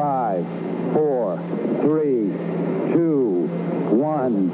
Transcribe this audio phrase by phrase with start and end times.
[0.00, 0.46] Five,
[0.94, 1.36] four,
[1.82, 2.32] three,
[2.94, 3.46] two,
[3.90, 4.50] one.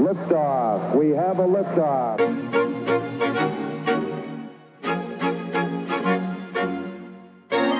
[0.00, 0.96] Liftoff.
[0.96, 2.18] We have a liftoff.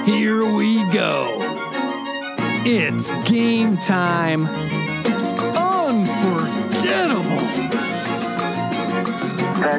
[0.04, 1.38] Here we go.
[2.66, 5.00] It's game time.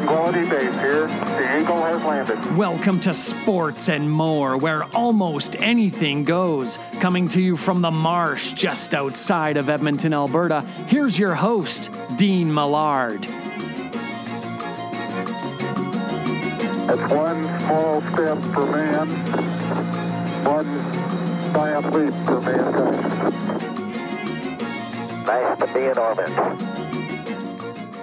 [0.01, 1.07] Tranquility Base here.
[1.07, 2.57] The Eagle has landed.
[2.57, 6.79] Welcome to Sports and More, where almost anything goes.
[6.99, 12.51] Coming to you from the marsh just outside of Edmonton, Alberta, here's your host, Dean
[12.51, 13.27] Millard.
[16.89, 19.07] It's one small step for man,
[20.43, 20.65] one
[21.53, 23.35] giant leap for mankind.
[25.27, 26.70] Nice to be in orbit.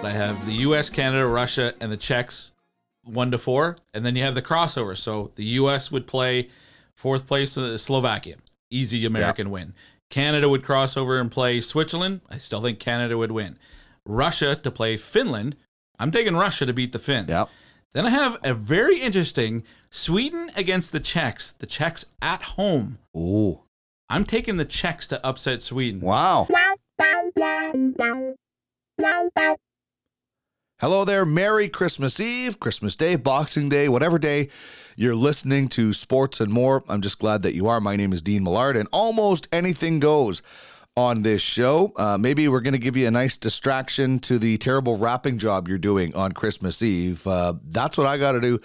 [0.01, 2.51] I have the U.S., Canada, Russia, and the Czechs
[3.03, 4.95] one to four, and then you have the crossover.
[4.97, 5.91] So the U.S.
[5.91, 6.49] would play
[6.95, 8.35] fourth place to Slovakia,
[8.69, 9.73] easy American win.
[10.09, 12.21] Canada would cross over and play Switzerland.
[12.29, 13.57] I still think Canada would win.
[14.05, 15.55] Russia to play Finland.
[15.99, 17.29] I'm taking Russia to beat the Finns.
[17.29, 17.49] Yep.
[17.93, 21.51] Then I have a very interesting Sweden against the Czechs.
[21.51, 22.99] The Czechs at home.
[23.15, 23.59] Ooh.
[24.09, 26.01] I'm taking the Czechs to upset Sweden.
[26.01, 26.47] Wow.
[30.79, 31.25] Hello there.
[31.25, 34.47] Merry Christmas Eve, Christmas Day, Boxing Day, whatever day
[34.95, 36.85] you're listening to sports and more.
[36.87, 37.81] I'm just glad that you are.
[37.81, 40.41] My name is Dean Millard, and almost anything goes
[40.95, 41.91] on this show.
[41.97, 45.67] Uh, maybe we're going to give you a nice distraction to the terrible wrapping job
[45.67, 47.27] you're doing on Christmas Eve.
[47.27, 48.57] Uh, that's what I got to do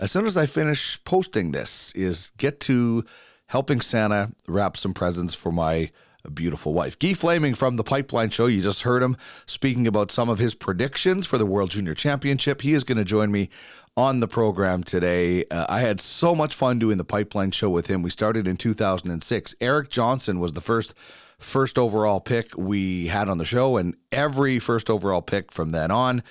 [0.00, 3.04] as soon as I finish posting this is get to
[3.46, 5.92] helping Santa wrap some presents for my
[6.28, 6.98] beautiful wife.
[6.98, 8.46] Guy Flaming from the Pipeline Show.
[8.46, 12.60] You just heard him speaking about some of his predictions for the World Junior Championship.
[12.60, 13.48] He is going to join me
[13.96, 15.44] on the program today.
[15.50, 18.02] Uh, I had so much fun doing the Pipeline Show with him.
[18.02, 19.54] We started in 2006.
[19.60, 20.94] Eric Johnson was the first
[21.38, 25.90] first overall pick we had on the show, and every first overall pick from then
[25.90, 26.22] on,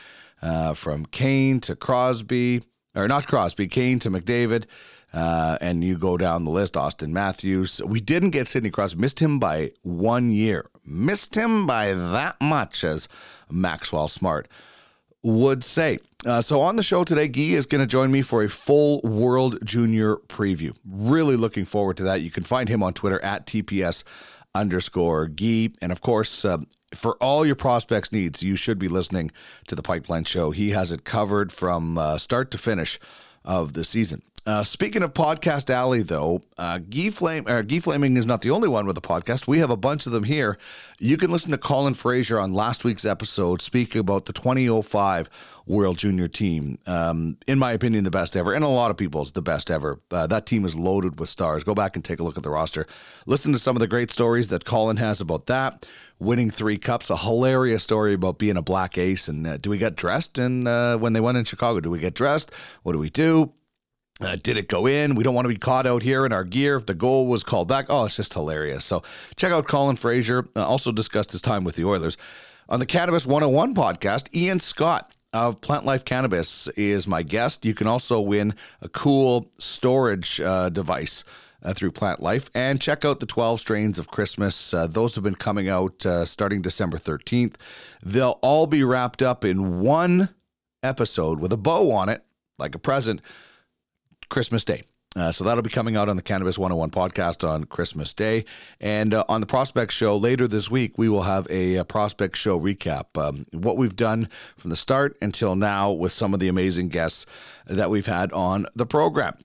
[0.42, 2.62] uh, from Kane to Crosby,
[2.96, 4.66] or not Crosby, Kane to McDavid.
[5.12, 7.82] Uh, and you go down the list, Austin Matthews.
[7.84, 12.84] We didn't get Sidney Crosby, missed him by one year, missed him by that much,
[12.84, 13.08] as
[13.50, 14.48] Maxwell Smart
[15.24, 16.00] would say.
[16.26, 19.02] Uh, so on the show today, Guy is going to join me for a full
[19.02, 20.74] World Junior preview.
[20.86, 22.22] Really looking forward to that.
[22.22, 24.04] You can find him on Twitter at TPS
[24.54, 25.70] underscore Guy.
[25.82, 26.58] And of course, uh,
[26.94, 29.32] for all your prospects needs, you should be listening
[29.68, 30.52] to the Pipeline Show.
[30.52, 33.00] He has it covered from uh, start to finish
[33.46, 34.22] of the season.
[34.46, 38.52] Uh, speaking of Podcast Alley, though, uh, Guy, Flame, uh, Guy Flaming is not the
[38.52, 39.48] only one with a podcast.
[39.48, 40.58] We have a bunch of them here.
[40.98, 45.30] You can listen to Colin Fraser on last week's episode speaking about the 2005
[45.68, 46.80] World Junior team.
[46.88, 50.00] Um, in my opinion, the best ever, and a lot of people's the best ever.
[50.10, 51.64] Uh, that team is loaded with stars.
[51.64, 52.88] Go back and take a look at the roster.
[53.28, 55.88] Listen to some of the great stories that Colin has about that.
[56.18, 59.78] Winning three cups, a hilarious story about being a black ace, and uh, do we
[59.78, 60.38] get dressed?
[60.38, 62.52] And uh, when they went in Chicago, do we get dressed?
[62.84, 63.54] What do we do?
[64.22, 65.16] Uh, did it go in?
[65.16, 66.76] We don't want to be caught out here in our gear.
[66.76, 68.84] If the goal was called back, oh, it's just hilarious.
[68.84, 69.02] So
[69.38, 70.46] check out Colin Fraser.
[70.56, 72.18] Uh, also discussed his time with the Oilers.
[72.68, 77.66] On the Cannabis 101 podcast, Ian Scott of Plant Life Cannabis is my guest.
[77.66, 81.24] You can also win a cool storage uh, device
[81.64, 82.50] uh, through Plant Life.
[82.54, 84.74] And check out the 12 strains of Christmas.
[84.74, 87.56] Uh, those have been coming out uh, starting December 13th.
[88.04, 90.30] They'll all be wrapped up in one
[90.84, 92.24] episode with a bow on it,
[92.58, 93.22] like a present
[94.30, 94.84] Christmas Day.
[95.16, 98.46] Uh, so that'll be coming out on the Cannabis 101 podcast on Christmas Day.
[98.80, 102.38] And uh, on the Prospect Show later this week, we will have a, a Prospect
[102.38, 103.18] Show recap.
[103.18, 107.26] Um, what we've done from the start until now with some of the amazing guests
[107.66, 109.36] that we've had on the program.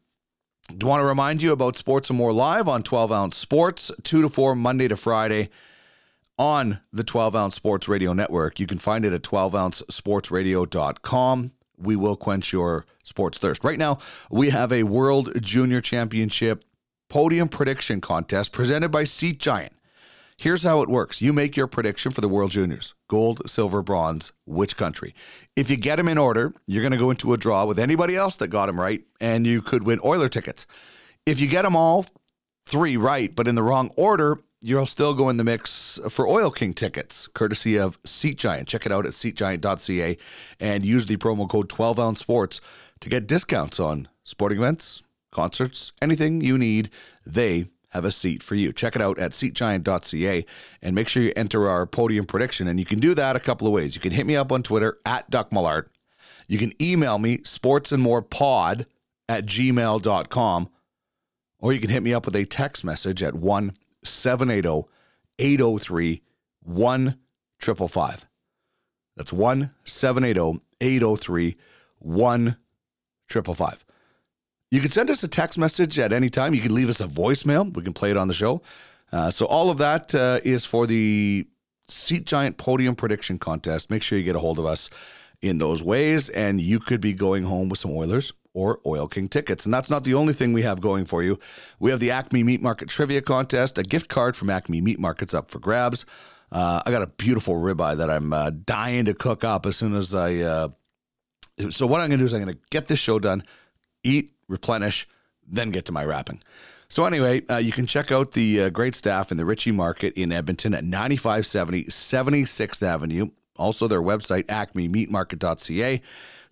[0.76, 4.20] Do want to remind you about Sports and More Live on 12 Ounce Sports, 2
[4.22, 5.48] to 4, Monday to Friday
[6.38, 8.60] on the 12 Ounce Sports Radio Network.
[8.60, 11.52] You can find it at 12ouncesportsradio.com
[11.84, 13.62] we will quench your sports thirst.
[13.64, 13.98] Right now,
[14.30, 16.64] we have a World Junior Championship
[17.08, 19.72] podium prediction contest presented by Seat Giant.
[20.36, 24.32] Here's how it works you make your prediction for the World Juniors gold, silver, bronze,
[24.46, 25.14] which country.
[25.54, 28.16] If you get them in order, you're going to go into a draw with anybody
[28.16, 30.66] else that got them right, and you could win Oiler tickets.
[31.24, 32.06] If you get them all
[32.66, 36.50] three right, but in the wrong order, you'll still go in the mix for Oil
[36.50, 38.66] King tickets, courtesy of Seat Giant.
[38.66, 40.16] Check it out at seatgiant.ca
[40.58, 42.62] and use the promo code 12 ounce sports
[43.00, 46.88] to get discounts on sporting events, concerts, anything you need.
[47.26, 48.72] They have a seat for you.
[48.72, 50.46] Check it out at seatgiant.ca
[50.80, 52.66] and make sure you enter our podium prediction.
[52.66, 53.94] And you can do that a couple of ways.
[53.94, 55.90] You can hit me up on Twitter at Duck Millard.
[56.48, 58.86] You can email me sportsandmorepod
[59.28, 60.70] at gmail.com
[61.60, 63.74] or you can hit me up with a text message at 1
[64.04, 64.88] 780
[65.38, 66.22] 803
[66.62, 68.26] 1555.
[69.16, 71.56] That's 1 780 803
[71.98, 73.84] 1555.
[74.70, 76.54] You can send us a text message at any time.
[76.54, 77.72] You can leave us a voicemail.
[77.74, 78.62] We can play it on the show.
[79.12, 81.46] Uh, so, all of that uh, is for the
[81.88, 83.90] Seat Giant Podium Prediction Contest.
[83.90, 84.90] Make sure you get a hold of us
[85.42, 89.28] in those ways, and you could be going home with some Oilers or Oil King
[89.28, 89.66] tickets.
[89.66, 91.38] And that's not the only thing we have going for you.
[91.80, 95.34] We have the Acme Meat Market Trivia Contest, a gift card from Acme Meat Markets
[95.34, 96.06] up for grabs.
[96.50, 99.94] Uh, I got a beautiful ribeye that I'm uh, dying to cook up as soon
[99.94, 100.36] as I.
[100.36, 100.68] Uh,
[101.70, 103.44] so what I'm going to do is I'm going to get this show done,
[104.02, 105.08] eat, replenish,
[105.46, 106.40] then get to my wrapping.
[106.88, 110.14] So anyway, uh, you can check out the uh, great staff in the Ritchie Market
[110.14, 113.30] in Edmonton at 9570 76th Avenue.
[113.56, 116.00] Also, their website, acmemeatmarket.ca.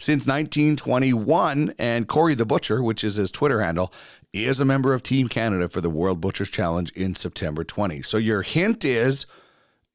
[0.03, 3.93] Since 1921, and Corey the Butcher, which is his Twitter handle,
[4.33, 8.03] is a member of Team Canada for the World Butchers Challenge in September 20.
[8.03, 9.27] So your hint is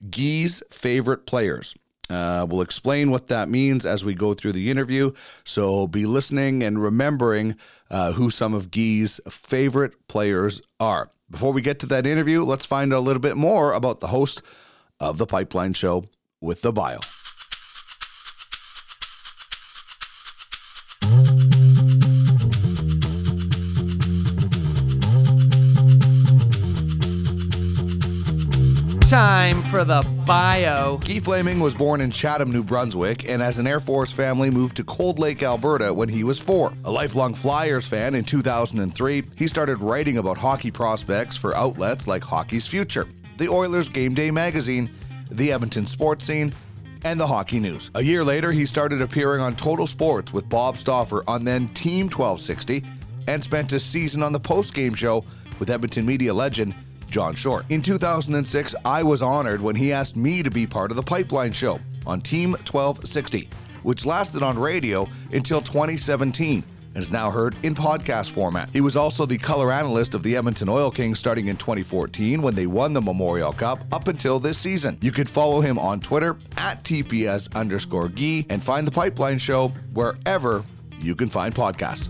[0.10, 1.76] Guy's favorite players.
[2.10, 5.12] Uh, we'll explain what that means as we go through the interview.
[5.44, 7.58] So be listening and remembering
[7.92, 11.12] uh, who some of Guy's favorite players are.
[11.30, 14.08] Before we get to that interview, let's find out a little bit more about the
[14.08, 14.42] host
[15.02, 16.06] of the Pipeline Show
[16.40, 17.00] with the bio.
[29.10, 30.98] Time for the bio.
[30.98, 34.76] Guy Flaming was born in Chatham, New Brunswick, and as an Air Force family moved
[34.76, 36.74] to Cold Lake, Alberta when he was four.
[36.84, 42.22] A lifelong Flyers fan in 2003, he started writing about hockey prospects for outlets like
[42.22, 43.08] Hockey's Future,
[43.38, 44.90] the Oilers Game Day magazine,
[45.32, 46.52] the Edmonton Sports Scene,
[47.06, 47.90] and the Hockey News.
[47.96, 52.08] A year later, he started appearing on Total Sports with Bob Stauffer on then Team
[52.08, 52.84] 1260
[53.28, 55.24] and spent a season on the post-game show
[55.60, 56.76] with Edmonton media legend
[57.10, 57.66] John Short.
[57.70, 61.54] In 2006, I was honored when he asked me to be part of the Pipeline
[61.54, 63.50] Show on Team 1260,
[63.84, 66.64] which lasted on radio until 2017
[66.98, 68.70] and is now heard in podcast format.
[68.74, 72.56] He was also the color analyst of the Edmonton Oil Kings starting in 2014 when
[72.56, 74.98] they won the Memorial Cup up until this season.
[75.02, 79.70] You could follow him on Twitter at TPS underscore Gee and find the Pipeline Show
[79.94, 80.64] wherever
[81.00, 82.10] you can find podcasts.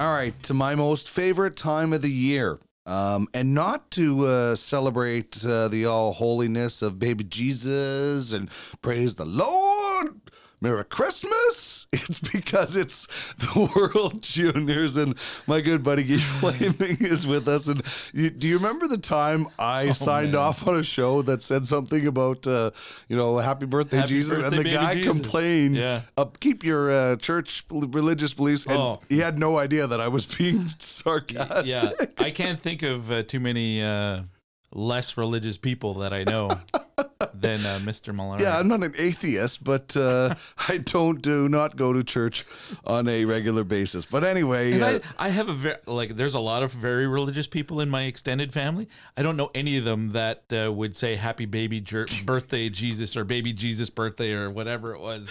[0.00, 2.58] All right, to my most favorite time of the year.
[2.86, 8.50] Um, and not to uh, celebrate uh, the all holiness of baby Jesus and
[8.80, 10.20] praise the Lord,
[10.62, 11.80] Merry Christmas.
[11.94, 13.06] It's because it's
[13.36, 15.14] the World Juniors, and
[15.46, 17.68] my good buddy Guy Flaming is with us.
[17.68, 17.82] And
[18.14, 20.40] you, do you remember the time I signed man.
[20.40, 22.70] off on a show that said something about, uh,
[23.10, 25.10] you know, Happy Birthday Happy Jesus, birthday, and the guy Jesus.
[25.12, 26.02] complained, Yeah.
[26.16, 29.00] "Up, keep your uh, church religious beliefs," and Oh.
[29.10, 31.66] he had no idea that I was being sarcastic.
[31.66, 34.22] yeah, I can't think of uh, too many uh,
[34.72, 36.48] less religious people that I know
[37.34, 38.14] than uh, Mr.
[38.14, 38.40] Millard.
[38.40, 40.34] Yeah, I'm not an atheist, but uh,
[40.68, 42.44] I don't do not go to church
[42.84, 44.06] on a regular basis.
[44.06, 46.16] But anyway, uh, I, I have a very like.
[46.16, 48.88] There's a lot of very religious people in my extended family.
[49.16, 53.16] I don't know any of them that uh, would say "Happy Baby Jer- Birthday Jesus"
[53.16, 55.28] or "Baby Jesus Birthday" or whatever it was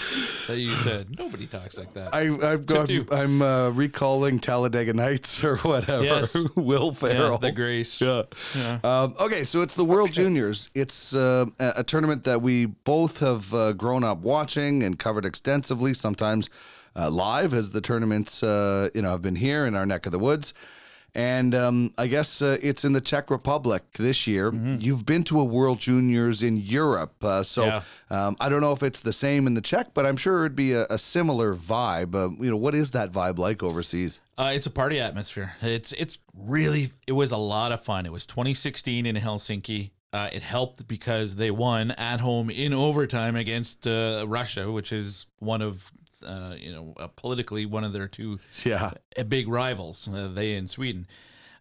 [0.47, 1.17] that you said.
[1.17, 2.13] Nobody talks like that.
[2.13, 2.89] I, I've got.
[3.11, 6.03] I'm uh, recalling Talladega Nights or whatever.
[6.03, 6.35] Yes.
[6.55, 7.37] Will yeah, Ferrell.
[7.37, 7.99] the grace.
[8.01, 8.23] Yeah.
[8.55, 8.79] Yeah.
[8.83, 10.69] Um, okay, so it's the World Juniors.
[10.73, 11.15] It's
[11.59, 16.49] a tournament that we both have uh, grown up watching and covered extensively, sometimes
[16.95, 20.11] uh, live as the tournaments, uh, you know, have been here in our neck of
[20.11, 20.53] the woods.
[21.13, 24.53] And um, I guess uh, it's in the Czech Republic this year.
[24.53, 27.81] You've been to a World Juniors in Europe, uh, so Yeah.
[28.09, 30.55] um, I don't know if it's the same in the Czech, but I'm sure it'd
[30.55, 32.15] be a, a similar vibe.
[32.15, 34.21] Uh, you know, what is that vibe like overseas?
[34.37, 35.53] Uh, it's a party atmosphere.
[35.61, 38.05] It's it's really it was a lot of fun.
[38.05, 39.91] It was 2016 in Helsinki.
[40.13, 45.25] Uh, it helped because they won at home in overtime against uh, Russia, which is
[45.39, 45.91] one of
[46.25, 48.91] uh, you know uh, politically one of their two Yeah.
[49.17, 50.07] uh, big rivals.
[50.07, 51.07] Uh, they in Sweden.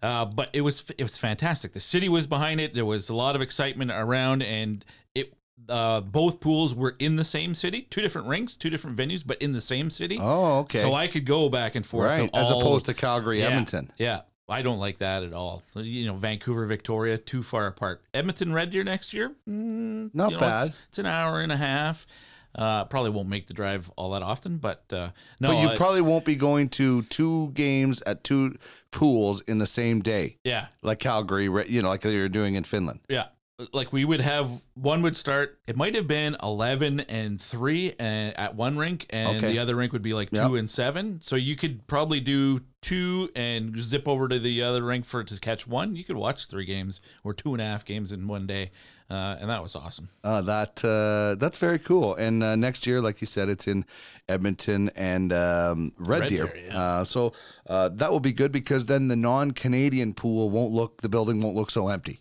[0.03, 1.75] Uh, but it was it was fantastic.
[1.75, 2.75] The city was behind it.
[2.75, 5.35] There was a lot of excitement around, and it
[5.69, 9.41] uh, both pools were in the same city, two different rinks, two different venues, but
[9.43, 10.19] in the same city.
[10.21, 10.81] Oh, okay.
[10.81, 13.93] So I could go back and forth, right, as opposed to Calgary, yeah, Edmonton.
[13.99, 15.63] Yeah, I don't like that at all.
[15.75, 18.03] You know, Vancouver, Victoria, too far apart.
[18.13, 20.67] Edmonton, Red Deer next year, mm, Not you know, bad.
[20.69, 22.07] It's, it's an hour and a half.
[22.53, 25.77] Uh, probably won't make the drive all that often, but uh, no, but you I-
[25.77, 28.57] probably won't be going to two games at two
[28.91, 32.99] pools in the same day, yeah, like Calgary, you know, like you're doing in Finland.
[33.09, 33.27] yeah.
[33.73, 35.59] Like we would have one would start.
[35.67, 39.53] It might have been eleven and three and at one rink, and Okay.
[39.53, 40.53] the other rink would be like two Yep.
[40.53, 41.21] and seven.
[41.23, 45.39] So you could probably do two and zip over to the other rink for to
[45.39, 45.95] catch one.
[45.97, 48.71] You could watch three games or two and a half games in one day,
[49.11, 50.09] uh, and that was awesome.
[50.25, 52.15] Uh, that uh, that's very cool.
[52.15, 53.85] And uh, next year, like you said, it's in
[54.29, 56.47] Edmonton and um, Red, Red Deer.
[56.47, 56.83] Deer, yeah.
[56.83, 57.33] uh, so
[57.69, 61.57] uh, that will be good because then the non-Canadian pool won't look, the building won't
[61.57, 62.21] look so empty.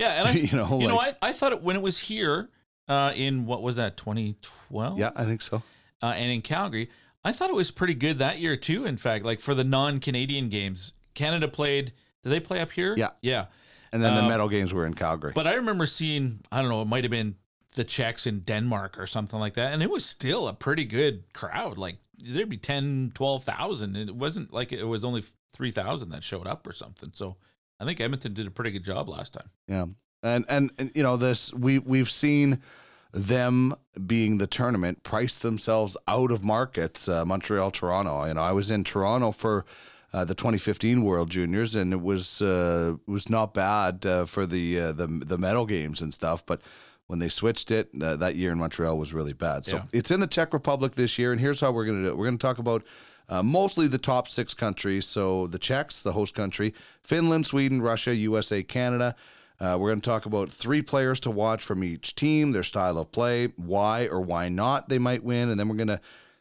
[0.00, 2.48] Yeah, and I, You know, you know, I, I thought it when it was here
[2.88, 4.98] uh, in what was that 2012?
[4.98, 5.62] Yeah, I think so.
[6.02, 6.90] uh, and in Calgary.
[7.22, 8.86] I thought it was pretty good that year too.
[8.86, 11.92] In fact, like for the non-Canadian games, Canada played.
[12.22, 12.94] Did they play up here?
[12.96, 13.10] Yeah.
[13.22, 13.46] yeah.
[13.92, 15.32] And then the Um, medal games were in Calgary.
[15.34, 16.40] But I remember seeing.
[16.50, 16.80] I don't know.
[16.82, 17.36] It might have been
[17.74, 21.24] the Czechs in Denmark or something like that, and it was still a pretty good
[21.34, 21.76] crowd.
[21.78, 23.96] Like there'd be 10, 12,000.
[23.96, 27.10] and It wasn't like it was only three thousand that showed up or something.
[27.14, 27.36] So
[27.80, 29.50] I think Edmonton did a pretty good job last time.
[29.66, 29.86] Yeah,
[30.22, 32.60] and, and and you know this we we've seen
[33.12, 33.74] them
[34.06, 37.08] being the tournament price themselves out of markets.
[37.08, 38.24] Uh, Montreal, Toronto.
[38.26, 39.64] You know, I was in Toronto for.
[40.12, 44.44] Uh, the 2015 World Juniors, and it was uh, it was not bad uh, for
[44.44, 46.44] the uh, the the medal games and stuff.
[46.44, 46.62] But
[47.06, 49.64] when they switched it, uh, that year in Montreal was really bad.
[49.66, 49.82] So Yeah.
[49.92, 52.16] it's in the Czech Republic this year, and here's how we're going to do it.
[52.16, 52.82] We're going to talk about
[53.30, 55.06] uh, mostly the top six countries.
[55.06, 59.14] So the Czechs, the host country, Finland, Sweden, Russia, USA, Canada.
[59.60, 62.98] Uh, we're going to talk about three players to watch from each team, their style
[62.98, 66.00] of play, why or why not they might win, and then we're going to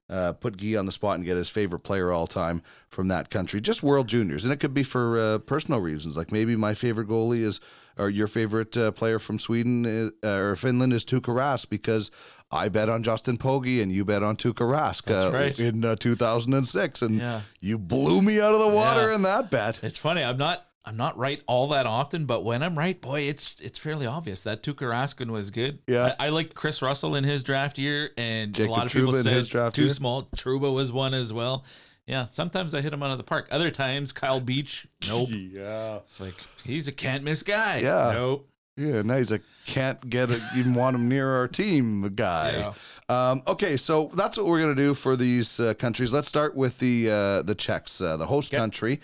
[0.10, 3.30] uh, put Guy on the spot and get his favorite player all time from that
[3.30, 6.18] country, just World Juniors, and it could be for uh, personal reasons.
[6.18, 7.60] Like maybe my favorite goalie is,
[7.98, 12.10] or your favorite uh, player from Sweden is, uh, or Finland is Tuukka Rask because
[12.52, 15.58] I bet on Justin Pogge and you bet on Tuukka Rask uh, right.
[15.60, 17.42] in uh, 2006, and Yeah.
[17.62, 19.16] you blew me out of the water Yeah.
[19.16, 19.80] in that bet.
[19.84, 20.24] It's funny.
[20.24, 20.66] I'm not.
[20.86, 24.42] I'm not right all that often, but when I'm right, boy, it's it's fairly obvious
[24.44, 25.80] that Tuukka Raskinen was good.
[25.86, 26.16] Yeah.
[26.20, 29.12] I, I like Chris Russell in his draft year, and Jacob a lot of people
[29.14, 29.90] Trouba in said his draft too year.
[29.94, 30.24] small.
[30.36, 31.66] Trouba was one as well.
[32.08, 33.48] Yeah, sometimes I hit him out of the park.
[33.52, 35.30] Other times, Kyle Beach, nope.
[35.32, 35.98] Yeah.
[35.98, 36.34] It's like
[36.66, 37.80] he's a can't miss guy.
[37.82, 38.12] Yeah.
[38.16, 38.50] nope.
[38.80, 42.74] Yeah, now he's a can't get a, even want him near our team guy.
[43.10, 46.14] Um, okay, so that's what we're gonna do for these uh, countries.
[46.14, 49.02] Let's start with the uh, the Czechs, uh, the host country.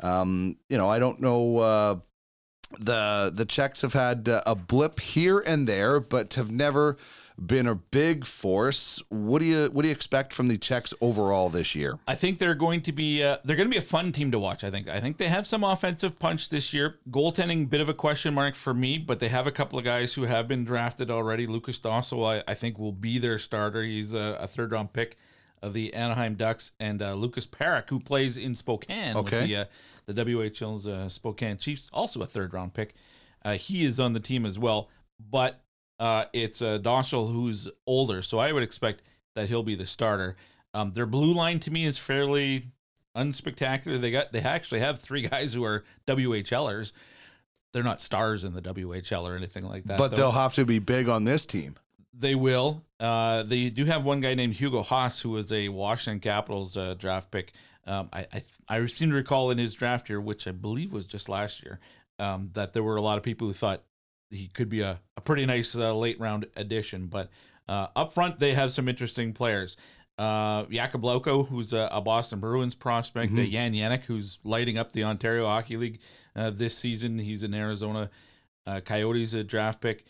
[0.00, 1.58] Um, you know, I don't know.
[1.58, 1.96] Uh,
[2.80, 6.96] the the Czechs have had uh, a blip here and there, but have never
[7.40, 9.00] been a big force.
[9.10, 11.98] What do you what do you expect from the Czechs overall this year?
[12.08, 14.38] I think they're going to be uh, they're going to be a fun team to
[14.38, 14.64] watch.
[14.64, 16.98] I think I think they have some offensive punch this year.
[17.10, 20.14] Goaltending bit of a question mark for me, but they have a couple of guys
[20.14, 21.46] who have been drafted already.
[21.46, 23.82] Lucas Dostal, I, I think, will be their starter.
[23.82, 25.16] He's a, a third round pick
[25.62, 29.36] of the Anaheim Ducks, and uh, Lucas Parik, who plays in Spokane Okay.
[29.38, 29.64] with the uh,
[30.06, 32.94] the WHL's uh, Spokane Chiefs, also a third round pick.
[33.44, 34.88] Uh, he is on the team as well,
[35.30, 35.60] but
[35.98, 39.02] uh, it's uh, Dostal who's older, so I would expect
[39.34, 40.36] that he'll be the starter.
[40.74, 42.66] Um, their blue line to me is fairly
[43.16, 44.00] unspectacular.
[44.00, 46.92] They got they actually have three guys who are WHLers.
[47.72, 49.98] They're not stars in the WHL or anything like that.
[49.98, 50.16] but though.
[50.16, 51.76] they'll have to be big on this team.
[52.14, 52.82] They will.
[52.98, 56.94] Uh, they do have one guy named Hugo Haas, who was a Washington Capitals uh,
[56.94, 57.52] draft pick.
[57.86, 61.06] Um, I, I I seem to recall in his draft year, which I believe was
[61.06, 61.78] just last year,
[62.18, 63.82] um, that there were a lot of people who thought
[64.30, 67.06] he could be a, a pretty nice uh, late round addition.
[67.06, 67.30] But
[67.68, 69.76] uh, up front, they have some interesting players.
[70.18, 74.92] Uh, Jakub Lauko, who's a, a Boston Bruins prospect, uh, Jan Jenik, who's lighting up
[74.92, 76.00] the Ontario Hockey League
[76.34, 77.18] uh, this season.
[77.18, 78.10] He's an Arizona
[78.66, 80.04] uh, Coyotes uh, draft pick.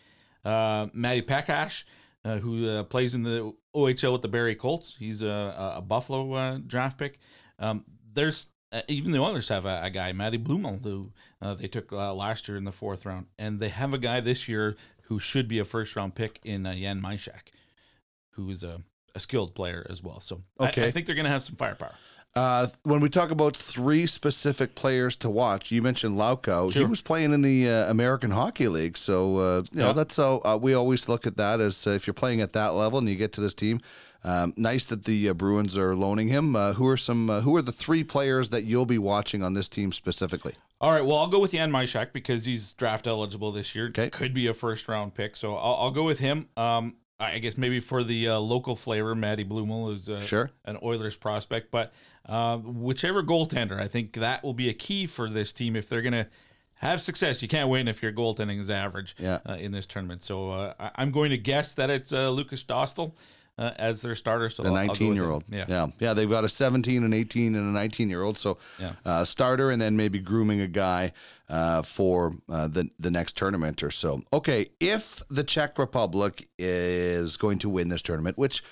[0.44, 1.84] Uh, Matty Pekar,
[2.24, 4.96] uh, who uh, plays in the OHL with the Barrie Colts.
[4.98, 7.18] He's a, a Buffalo uh, draft pick.
[7.58, 11.10] Um, there's uh, even the Oilers have a, a guy, Matty Blumel, who
[11.40, 14.20] uh, they took uh, last year in the fourth round, and they have a guy
[14.20, 17.48] this year who should be a first round pick in uh, Jan Mysak,
[18.32, 18.82] who's a,
[19.14, 20.20] a skilled player as well.
[20.20, 21.94] So I- I, think they're going to have some firepower.
[22.36, 26.72] Uh, when we talk about three specific players to watch, you mentioned Lauko.
[26.72, 30.40] He was playing in the uh, American Hockey League, so uh, you know that's how
[30.44, 33.08] uh, we always look at that as uh, if you're playing at that level and
[33.08, 33.80] you get to this team.
[34.28, 36.54] Um, nice that the uh, Bruins are loaning him.
[36.54, 37.30] Uh, who are some?
[37.30, 40.54] Uh, who are the three players that you'll be watching on this team specifically?
[40.80, 43.88] All right, well, I'll go with Jan Mysak because he's draft eligible this year.
[43.88, 44.10] Okay.
[44.10, 45.34] Could be a first round pick.
[45.36, 46.48] So I'll, I'll go with him.
[46.56, 50.50] Um, I guess maybe for the uh, local flavor, Matty Blumel is uh, Sure.
[50.66, 51.70] an Oilers prospect.
[51.72, 51.92] But
[52.26, 56.02] uh, whichever goaltender, I think that will be a key for this team if they're
[56.02, 56.28] going to
[56.74, 57.42] have success.
[57.42, 59.38] You can't win if your goaltending is average Yeah.
[59.48, 60.22] uh, in this tournament.
[60.22, 63.14] So uh, I- I'm going to guess that it's uh, Lucas Dostal.
[63.58, 64.48] Uh, as their starter.
[64.48, 65.14] So the I'll- I'll go with 19 him.
[65.16, 65.44] year old.
[65.50, 65.64] Yeah.
[65.68, 66.14] yeah, yeah.
[66.14, 68.38] They've got a 17, an 18, and a 19 year old.
[68.38, 68.92] So Yeah.
[69.04, 71.12] uh, starter, and then maybe grooming a guy
[71.50, 74.22] uh, for uh, the the next tournament or so.
[74.32, 78.62] Okay, if the Czech Republic is going to win this tournament, which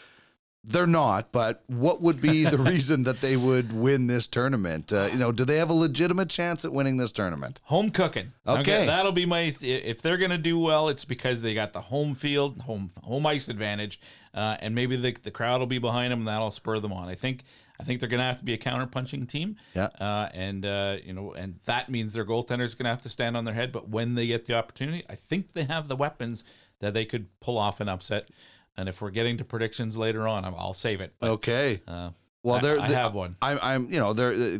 [0.66, 4.92] they're not, but what would be the reason that they would win this tournament?
[4.92, 7.60] Uh, you know, do they have a legitimate chance at winning this tournament?
[7.64, 8.32] Home cooking.
[8.46, 8.84] Okay.
[8.86, 9.54] that'll be my.
[9.60, 13.48] If they're gonna do well, it's because they got the home field, home home ice
[13.48, 14.00] advantage,
[14.34, 17.08] uh, and maybe the the crowd will be behind them, and that'll spur them on.
[17.08, 17.44] I think.
[17.78, 19.56] I think they're going to have to be a counter-punching team.
[19.74, 19.88] Yeah.
[20.00, 23.36] Uh, and uh, you know, and that means their goaltender's going to have to stand
[23.36, 23.70] on their head.
[23.70, 26.42] But when they get the opportunity, I think they have the weapons
[26.80, 28.28] that they could pull off an upset.
[28.76, 31.14] And if we're getting to predictions later on, I'll, I'll save it.
[31.18, 31.82] But, Okay.
[31.88, 32.10] uh,
[32.42, 33.36] Well, I- there I have one.
[33.40, 34.32] I'm, I'm, you know, there.
[34.32, 34.58] uh,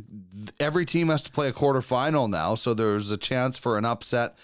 [0.59, 4.37] Every team has to play a quarterfinal now, so there's a chance for an upset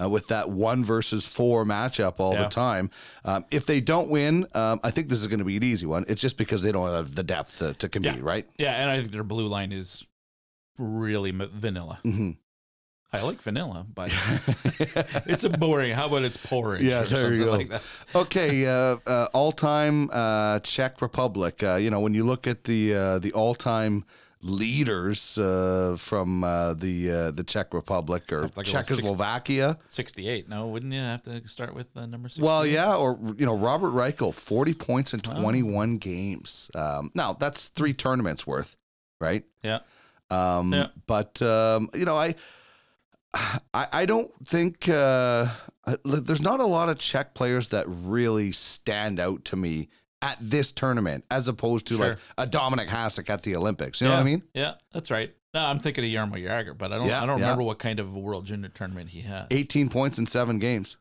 [0.00, 2.44] uh, with that one versus four matchup all Yeah.
[2.44, 2.88] the time.
[3.24, 5.86] Um, if they don't win, um, I think this is going to be an easy
[5.86, 6.04] one.
[6.08, 8.20] It's just because they don't have the depth to, to compete, Yeah.
[8.22, 8.48] right?
[8.58, 10.04] Yeah, and I think their blue line is
[10.78, 11.98] really m- vanilla.
[12.04, 12.36] Mhm.
[13.12, 14.12] I like vanilla, but
[15.26, 15.94] it's a boring.
[15.94, 16.82] How about it's porridge?
[16.82, 17.52] Yeah, or there something you go.
[17.52, 17.82] Like that.
[18.14, 21.62] okay, uh, uh, all-time uh, Czech Republic.
[21.62, 24.04] Uh, you know, when you look at the uh, the all-time
[24.42, 29.78] leaders uh, from uh, the uh, the Czech Republic or Have to go Czechoslovakia.
[29.88, 30.48] Sixty-eight.
[30.48, 32.40] No, wouldn't you have to start with uh, number six?
[32.40, 36.70] Well, yeah, or you know, Robert Reichel, forty points in twenty-one games.
[36.74, 38.76] Um, now that's three tournaments worth,
[39.20, 39.44] right?
[39.62, 39.80] Yeah.
[40.30, 40.88] Um, Yeah.
[41.06, 42.34] But um, you know, I,
[43.34, 45.48] I, I don't think uh,
[46.04, 49.88] there's not a lot of Czech players that really stand out to me
[50.22, 54.00] at this tournament, as opposed to like a Dominic Hasek at the Olympics.
[54.00, 54.42] You know what I mean?
[54.54, 55.34] Yeah, that's right.
[55.54, 57.06] No, I'm thinking of Yarmo Jagr, but I don't.
[57.06, 57.44] Yeah, I don't yeah.
[57.44, 59.46] remember what kind of a World Junior tournament he had.
[59.50, 60.96] Eighteen points in seven games.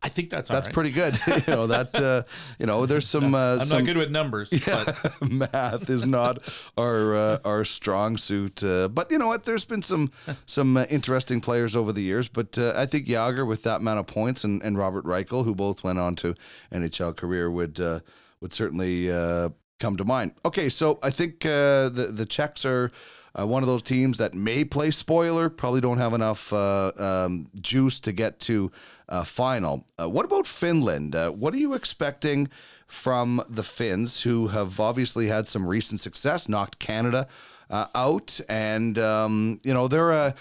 [0.00, 0.74] I think that's That's right.
[0.74, 1.18] pretty good.
[1.26, 1.94] you know that.
[1.94, 2.22] Uh,
[2.58, 3.34] you know, there's some.
[3.38, 6.38] Uh, I'm some not good with numbers, but math is not
[6.76, 8.62] our uh, our strong suit.
[8.64, 9.44] Uh, but you know what?
[9.44, 10.10] There's been some
[10.46, 12.26] some uh, interesting players over the years.
[12.26, 15.54] But uh, I think Jagr, with that amount of points, and, and Robert Reichel, who
[15.54, 16.34] both went on to
[16.72, 18.00] NHL career, would uh,
[18.40, 20.32] would certainly uh, come to mind.
[20.44, 22.90] Okay, so I think uh, the the Czechs are.
[23.38, 27.46] Uh, one of those teams that may play spoiler, probably don't have enough uh, um,
[27.60, 28.72] juice to get to
[29.08, 29.84] uh, final.
[29.98, 31.14] Uh, what about Finland?
[31.14, 32.48] Uh, what are you expecting
[32.86, 37.28] from the Finns, who have obviously had some recent success, knocked Canada
[37.70, 40.34] uh, out, and um, you know they're a.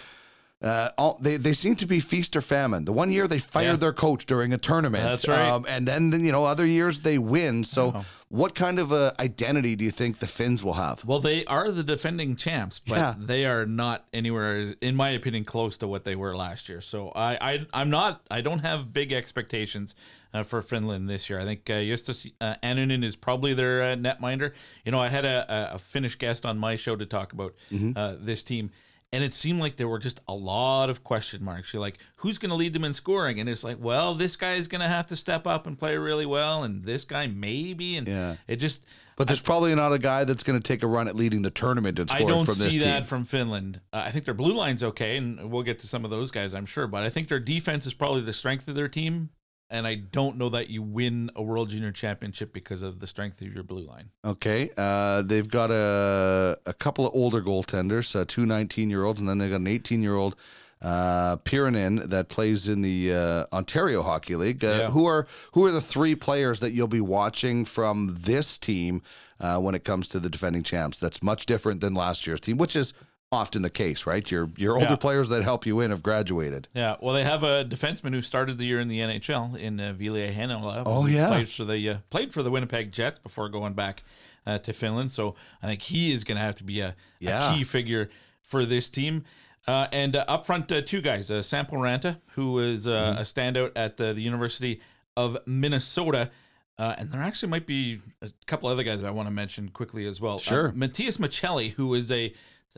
[0.60, 2.84] Uh, all, they they seem to be feast or famine.
[2.86, 3.76] The one year they fired Yeah.
[3.76, 5.48] their coach during a tournament, That's right.
[5.48, 7.64] um, and then you know other years they win.
[7.64, 11.06] So, what kind of a identity do you think the Finns will have?
[11.06, 13.14] well, they are the defending champs, but Yeah.
[13.20, 16.82] they are not anywhere, in my opinion, close to what they were last year.
[16.82, 18.22] So I, I I'm not.
[18.32, 19.94] I don't have big expectations
[20.34, 21.40] uh, for Finland this year.
[21.40, 24.54] I think uh, Justus uh, Annunen is probably their uh, netminder.
[24.84, 27.54] You know, I had a, a- a Finnish guest on my show to talk about
[27.72, 27.92] Mm-hmm.
[27.96, 28.72] uh, this team.
[29.18, 31.74] And it seemed like there were just a lot of question marks.
[31.74, 33.40] You're like, who's going to lead them in scoring?
[33.40, 35.98] And it's like, well, this guy is going to have to step up and play
[35.98, 37.98] really well, and this guy maybe.
[37.98, 38.36] And Yeah.
[38.48, 41.16] it just, But there's probably not a guy that's going to take a run at
[41.16, 43.82] leading the tournament and I don't see that from Finland.
[43.92, 46.54] Uh, I think their blue line's okay, and we'll get to some of those guys,
[46.54, 46.86] I'm sure.
[46.86, 49.32] But I think their defense is probably the strength of their team,
[49.70, 53.42] and I don't know that you win a World Junior Championship because of the strength
[53.42, 54.10] of your blue line.
[54.24, 54.70] Okay.
[54.78, 59.30] Uh, they've got a, a couple of older goaltenders, uh, two 19 year olds, and
[59.30, 60.36] then they've got an 18 year old
[60.82, 64.64] uh, Piiroinen that plays in the uh, Ontario Hockey League.
[64.64, 64.90] Uh, Yeah.
[64.92, 69.02] Who are who are the three players that you'll be watching from this team
[69.40, 71.00] uh, when it comes to the defending champs?
[71.00, 72.94] That's much different than last year's team, which is
[73.32, 74.30] often the case, right?
[74.32, 74.96] Your your older Yeah.
[74.96, 76.68] players that help you in have graduated.
[76.74, 79.94] Yeah, well, they have a defenseman who started the year in the NHL in uh,
[79.94, 80.84] Ville Heinola.
[80.86, 81.28] Oh, yeah.
[81.28, 84.04] played for the uh, played for the Winnipeg Jets before going back
[84.46, 85.12] uh, to Finland.
[85.12, 87.52] So I think he is going to have to be a, Yeah.
[87.52, 88.10] a key figure
[88.42, 89.26] for this team.
[89.68, 93.18] Uh, and uh, up front, uh, two guys: uh, Sampo Ranta, who is uh, Mm-hmm.
[93.20, 94.80] a standout at the, the University
[95.18, 96.32] of Minnesota.
[96.80, 100.06] Uh, and there actually might be a couple other guys I want to mention quickly
[100.08, 100.38] as well.
[100.38, 100.70] Sure.
[100.70, 102.32] Uh, Matias Maccelli, who is a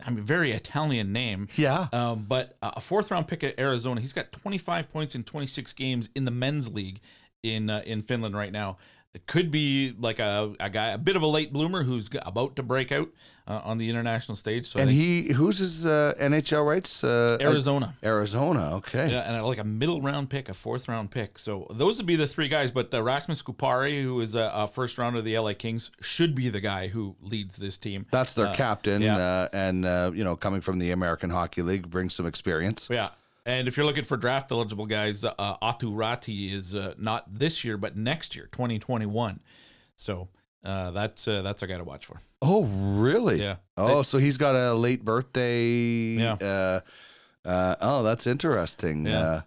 [0.06, 1.47] I mean, very Italian name.
[1.56, 1.88] Yeah.
[1.91, 4.02] Um, but uh, a fourth round pick at Arizona.
[4.02, 6.99] He's got 25 points in 26 games in the men's league
[7.43, 8.78] in uh, in Finland right now.
[9.12, 12.56] It could be like a, a guy, a bit of a late bloomer who's about
[12.58, 13.10] to break out
[13.48, 14.67] uh, on the international stage.
[14.67, 17.04] So And he who's his uh, NHL rights?
[17.04, 17.95] Uh, Arizona.
[18.04, 18.76] Arizona.
[18.76, 19.12] Okay.
[19.12, 21.39] Yeah, and like a middle round pick, a fourth round pick.
[21.39, 22.69] So those would be the three guys.
[22.69, 26.36] But uh, Rasmus Kupari, who is a, a first round of the LA Kings, should
[26.36, 28.06] be the guy who leads this team.
[28.12, 29.17] That's their Uh, captain, yeah.
[29.17, 32.88] uh, and uh, you know, coming from the American Hockey League, brings some experience.
[32.91, 33.10] Yeah.
[33.49, 37.63] And if you're looking for draft eligible guys, uh, Aatu Räty is uh, not this
[37.63, 39.39] year, but next year, 2021.
[39.97, 40.29] So
[40.63, 42.19] Uh, that's uh, that's a guy to watch for.
[42.41, 43.41] Oh, really?
[43.41, 43.55] Yeah.
[43.77, 45.63] Oh, so he's got a late birthday.
[46.25, 46.33] Yeah.
[46.33, 46.79] Uh,
[47.47, 49.05] uh, oh, that's interesting.
[49.05, 49.19] Yeah.
[49.19, 49.41] Uh,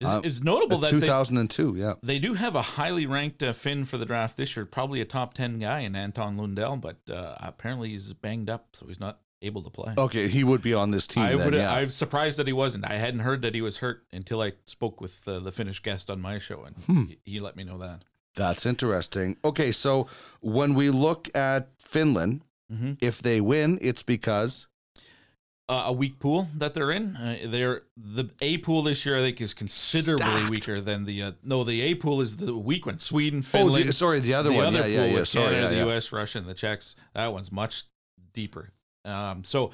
[0.00, 1.74] It's, Uh, it's notable that they, 2002.
[1.76, 1.94] Yeah.
[2.02, 5.04] they do have a highly ranked uh, Finn for the draft this year, probably a
[5.04, 9.18] top ten guy in Anton Lundell, but uh, apparently he's banged up, so he's not
[9.42, 9.92] able to play.
[9.98, 11.22] Okay, he would be on this team.
[11.24, 11.54] I then, would.
[11.54, 11.72] yeah.
[11.72, 12.84] I'm surprised that he wasn't.
[12.90, 16.08] I hadn't heard that he was hurt until I spoke with uh, the Finnish guest
[16.10, 17.04] on my show, and Hmm.
[17.06, 18.04] he, he let me know that.
[18.34, 19.36] That's interesting.
[19.44, 20.06] Okay, so
[20.40, 22.96] when we look at Finland, Mhm.
[23.02, 24.66] if they win, it's because
[25.68, 27.16] Uh, a weak pool that they're in.
[27.16, 29.16] Uh, they're the A pool this year.
[29.16, 30.50] I think is considerably Stacked.
[30.50, 31.62] weaker than the uh, no.
[31.64, 32.98] The A pool is the weak one.
[32.98, 33.88] Sweden, oh, Finland.
[33.88, 34.66] the, sorry, the other the one.
[34.66, 35.14] other yeah, pool yeah, yeah.
[35.20, 35.90] with Sorry, Canada, yeah, the.
[35.90, 36.96] U.S., Russia, and the Czechs.
[37.14, 37.84] That one's much
[38.34, 38.72] deeper.
[39.04, 39.70] Um, so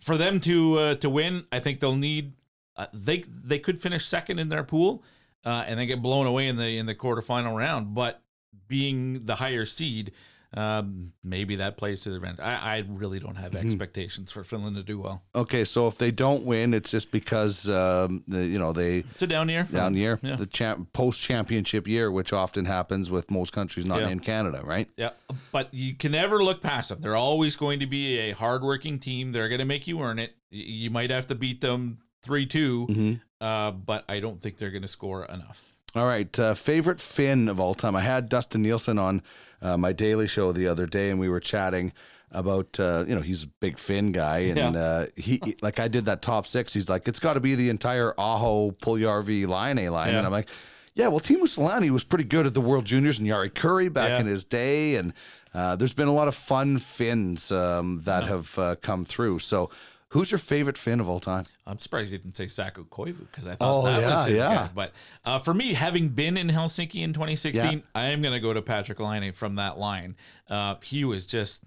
[0.00, 2.32] for them to uh, to win, I think they'll need
[2.76, 5.02] uh, they they could finish second in their pool
[5.44, 7.94] uh, and then get blown away in the in the quarterfinal round.
[7.94, 8.22] But
[8.68, 10.12] being the higher seed,
[10.54, 12.40] um, maybe that plays to their advantage.
[12.40, 13.66] I, I really don't have Mm-hmm.
[13.66, 15.22] expectations for Finland to do well.
[15.34, 19.22] Okay, so if they don't win, it's just because um, the, you know they It's
[19.22, 19.64] a down year.
[19.64, 20.36] down year, Yeah.
[20.36, 24.08] the champ, post championship year, which often happens with most countries not Yeah.
[24.08, 24.88] in Canada, right?
[24.96, 25.10] Yeah,
[25.52, 27.00] but you can never look past them.
[27.00, 29.32] They're always going to be a hardworking team.
[29.32, 30.34] They're going to make you earn it.
[30.50, 33.12] You might have to beat them 3 2, Mm-hmm.
[33.44, 35.74] uh, but I don't think they're going to score enough.
[35.94, 37.96] All right, uh, favorite Finn of all time.
[37.96, 39.22] I had Dustin Nielsen on
[39.62, 41.92] uh, my daily show the other day, and we were chatting
[42.30, 44.68] about uh, you know he's a big Finn guy, and Yeah.
[44.80, 46.72] uh, he like I did that top six.
[46.74, 50.18] He's like, it's got to be the entire Aho Puljärvi Line A line, Yeah.
[50.18, 50.48] and I'm like,
[50.94, 54.10] yeah, well, Teemu Selanne was pretty good at the World Juniors, and Jari Kurri back
[54.10, 54.20] Yeah.
[54.20, 55.12] in his day, and
[55.54, 59.38] uh, there's been a lot of fun Finns um, that have uh, come through.
[59.38, 59.70] So,
[60.10, 61.44] who's your favorite Finn of all time?
[61.66, 64.36] I'm surprised he didn't say Saku Koivu because I thought Oh, that yeah, was his
[64.38, 64.54] yeah.
[64.54, 64.70] guy.
[64.74, 64.92] But
[65.24, 67.78] uh, for me, having been in Helsinki in 2016, Yeah.
[67.94, 70.16] I am going to go to Patrik Laine from that line.
[70.48, 71.62] Uh, he was just.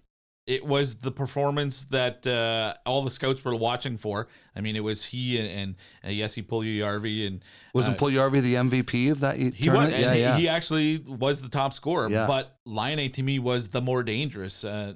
[0.51, 4.27] It was the performance that uh, all the scouts were watching for.
[4.53, 7.41] I mean, it was he and, and uh, Jesse Puljujärvi and
[7.73, 9.93] Wasn't Puljärvi the MVP of that He tournament?
[9.93, 12.09] was, and he, he actually was the top scorer.
[12.09, 12.27] Yeah.
[12.27, 14.65] But Laine to me was the more dangerous.
[14.65, 14.95] Uh,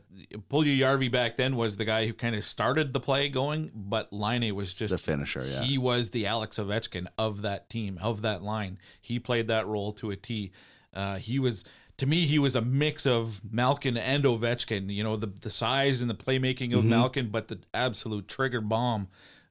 [0.50, 4.54] Puljujärvi back then was the guy who kind of started the play going, but Laine
[4.54, 5.62] was just The finisher, yeah.
[5.64, 8.78] He was the Alex Ovechkin of that team, of that line.
[9.00, 10.52] He played that role to a T.
[10.94, 11.64] Uh, he was
[11.98, 14.94] to me, he was a mix of Malkin and Ovechkin.
[14.94, 16.78] You know, the the size and the playmaking Mm-hmm.
[16.80, 19.08] of Malkin, but the absolute trigger bomb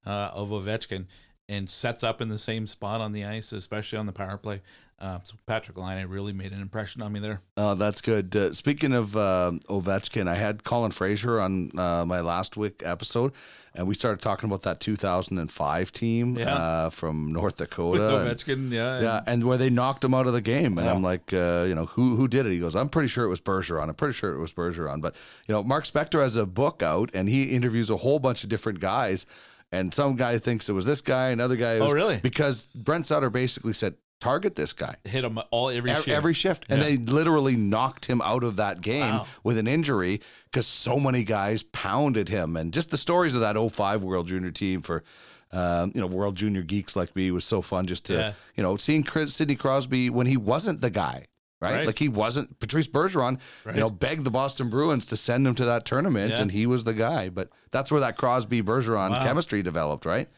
[0.07, 1.07] uh, of Ovechkin,
[1.49, 4.61] and sets up in the same spot on the ice, especially on the power play.
[5.05, 7.43] Uh, so Patrik Laine really made an impression on me there.
[7.59, 8.35] Oh, that's good.
[8.35, 13.33] Uh, speaking of uh, Ovechkin, I had Colin Fraser on uh, my last week episode,
[13.75, 16.55] and we started talking about that 2005 team Yeah.
[16.55, 18.17] uh, from North With Dakota.
[18.21, 20.95] and- Ovechkin, yeah, yeah, and where they knocked him out of the game, and Yeah.
[20.95, 22.53] I'm like, uh, you know, who who did it?
[22.53, 23.89] He goes, I'm pretty sure it was Bergeron.
[23.89, 25.03] I'm pretty sure it was Bergeron.
[25.03, 25.15] But
[25.47, 28.49] you know, Mark Spector has a book out, and he interviews a whole bunch of
[28.49, 29.27] different guys,
[29.71, 31.75] and some guy thinks it was this guy, another guy.
[31.75, 32.17] it Oh, was- really?
[32.19, 36.09] Because Brent Sutter basically said, target this guy hit him all every every, shift.
[36.17, 36.67] every shift.
[36.69, 36.89] And Yeah.
[36.89, 39.27] they literally knocked him out of that game Wow.
[39.43, 42.57] with an injury because so many guys pounded him.
[42.57, 45.05] And just the stories of that 05 World Junior team for,
[45.53, 48.33] um, you know, World Junior geeks like me was so fun just to, Yeah.
[48.57, 51.27] you know, seeing Chris, Sidney Crosby when he wasn't the guy.
[51.61, 51.77] Right?
[51.77, 51.87] Right.
[51.87, 52.59] like he wasn't.
[52.61, 53.75] Patrice Bergeron, Right.
[53.75, 56.43] you know, begged the Boston Bruins to send him to that tournament, Yeah.
[56.43, 57.31] and he was the guy.
[57.31, 59.23] But that's where that Crosby Bergeron Wow.
[59.25, 60.29] chemistry developed, right?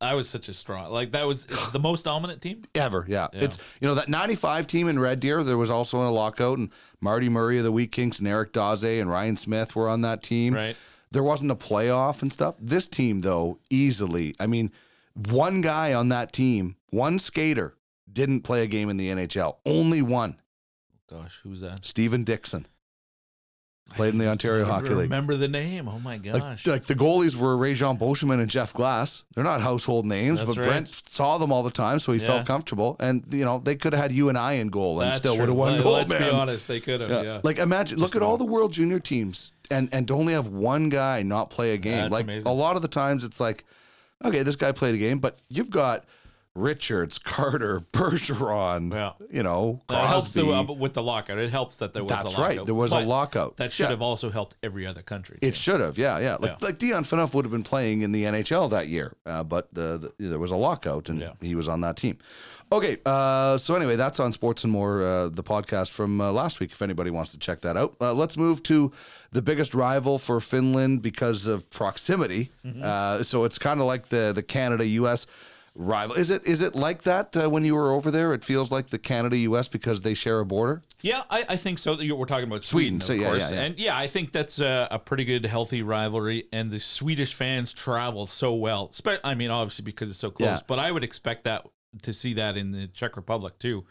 [0.00, 2.62] I was such a strong, like that was the most dominant team.
[2.74, 3.28] Ever, yeah.
[3.32, 3.44] Yeah.
[3.44, 5.42] It's you know that '95 team in Red Deer.
[5.42, 8.52] There was also in a lockout, and Marty Murray of the Wheat Kings and Eric
[8.52, 10.54] Daze and Ryan Smyth were on that team.
[10.54, 10.76] Right.
[11.10, 12.56] There wasn't a playoff and stuff.
[12.60, 14.34] This team, though, easily.
[14.40, 14.72] I mean,
[15.14, 17.74] one guy on that team, one skater,
[18.12, 19.56] didn't play a game in the NHL.
[19.64, 20.40] Only one.
[21.08, 21.86] Gosh, who's that?
[21.86, 22.66] Stephen Dixon
[23.94, 24.98] played in the Ontario Hockey League.
[25.10, 25.88] Remember the name?
[25.88, 26.66] Oh my Like, gosh!
[26.66, 29.24] like the goalies were Rejean Beauchemin and Jeff Glass.
[29.34, 30.66] They're not household names, That's but right.
[30.68, 32.26] Brent saw them all the time, so he Yeah.
[32.26, 32.96] felt comfortable.
[33.00, 35.38] And you know, they could have had you and I in goal and That's still
[35.38, 36.22] would have won Let- gold, Let's man.
[36.22, 37.10] be honest, they could have.
[37.10, 37.22] Yeah.
[37.22, 37.40] Yeah.
[37.42, 40.88] Like imagine, look at all the World Junior teams, and and to only have one
[40.88, 41.96] guy not play a game.
[42.02, 42.50] That's like amazing.
[42.50, 43.64] a lot of the times, it's like,
[44.24, 46.04] okay, this guy played a game, but you've got
[46.56, 48.92] Richards, Carter, Bergeron.
[48.92, 49.12] Yeah.
[49.30, 51.38] You know, That helps the, uh, with the lockout.
[51.38, 52.24] It helps that there was a lockout.
[52.30, 52.66] That's right.
[52.66, 53.56] There was a but lockout.
[53.58, 53.90] That should Yeah.
[53.90, 55.38] have also helped every other country.
[55.42, 55.56] It too.
[55.56, 56.36] should have, yeah, yeah.
[56.40, 56.66] Like Yeah.
[56.66, 59.98] like Dion Phaneuf would have been playing in the NHL that year, uh, but uh,
[59.98, 61.32] the, there was a lockout and Yeah.
[61.40, 62.18] he was on that team.
[62.72, 66.58] Okay, uh, so anyway, that's on Sports and More, uh, the podcast from uh, last
[66.58, 66.72] week.
[66.72, 68.90] If anybody wants to check that out, uh, let's move to
[69.30, 72.50] the biggest rival for Finland because of proximity.
[72.66, 72.82] Mm-hmm.
[72.82, 75.28] Uh, so it's kind of like the the Canada U.S.
[75.76, 76.16] rival.
[76.16, 78.32] Is it is it like that uh, when you were over there?
[78.34, 79.68] It feels like the Canada U.S.
[79.68, 80.82] because they share a border.
[81.02, 81.94] Yeah, I, I think so.
[81.96, 83.62] We're talking about Sweden, Sweden, so of yeah, course, yeah, yeah.
[83.64, 86.44] and yeah, I think that's a, a pretty good, healthy rivalry.
[86.52, 88.92] And the Swedish fans travel so well.
[89.24, 90.60] I mean, obviously because it's so close, Yeah.
[90.66, 91.66] but I would expect that
[92.02, 93.84] to see that in the Czech Republic too.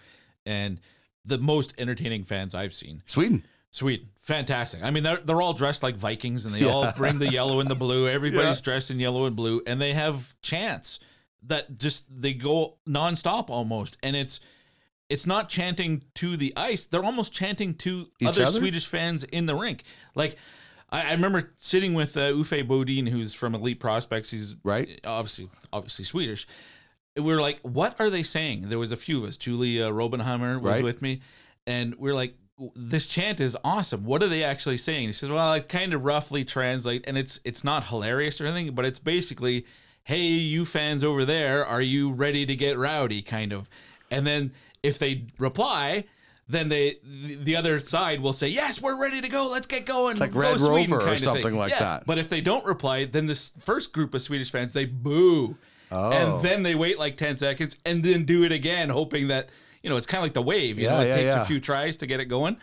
[0.45, 0.79] And
[1.23, 3.45] the most entertaining fans I've seen, Sweden.
[3.71, 4.81] Sweden, fantastic.
[4.83, 7.69] I mean, they're they're all dressed like Vikings, and they all bring the yellow and
[7.69, 8.07] the blue.
[8.09, 8.63] Everybody's Yeah.
[8.63, 10.99] dressed in yellow and blue, and they have chants
[11.47, 14.39] that just they go nonstop almost, and it's
[15.09, 18.59] it's not chanting to the ice; they're almost chanting to Each other other?
[18.59, 19.83] Swedish fans in the rink.
[20.15, 20.35] Like
[20.89, 24.31] I, I remember sitting with uh, Uffe Bodin, who's from Elite Prospects.
[24.31, 24.99] He's Right.
[25.03, 26.47] obviously obviously Swedish.
[27.15, 28.67] We were like, what are they saying?
[28.69, 29.37] There was a few of us.
[29.37, 30.83] Julie uh, Robenheimer was Right.
[30.83, 31.21] with me,
[31.65, 32.35] and we are like,
[32.75, 34.03] this chant is awesome.
[34.05, 35.07] What are they actually saying?
[35.07, 38.73] He says, well, I kind of roughly translate, and it's it's not hilarious or anything,
[38.75, 39.65] but it's basically,
[40.05, 43.21] hey, you fans over there, are you ready to get rowdy?
[43.21, 43.69] Kind of,
[44.09, 46.05] and then if they reply.
[46.47, 49.49] Then they, the the other side will say, "Yes, we're ready to go.
[49.49, 52.05] Let's get going." like Go Red Sweden," Rover or something like Yeah, that.
[52.05, 55.57] But if they don't reply, then this first group of Swedish fans they boo,
[55.89, 56.11] Oh.
[56.11, 59.49] and then they wait like ten seconds and then do it again, hoping that
[59.81, 60.77] you know it's kind of like the wave.
[60.77, 62.57] You Yeah, know, it yeah, takes a few tries to get it going.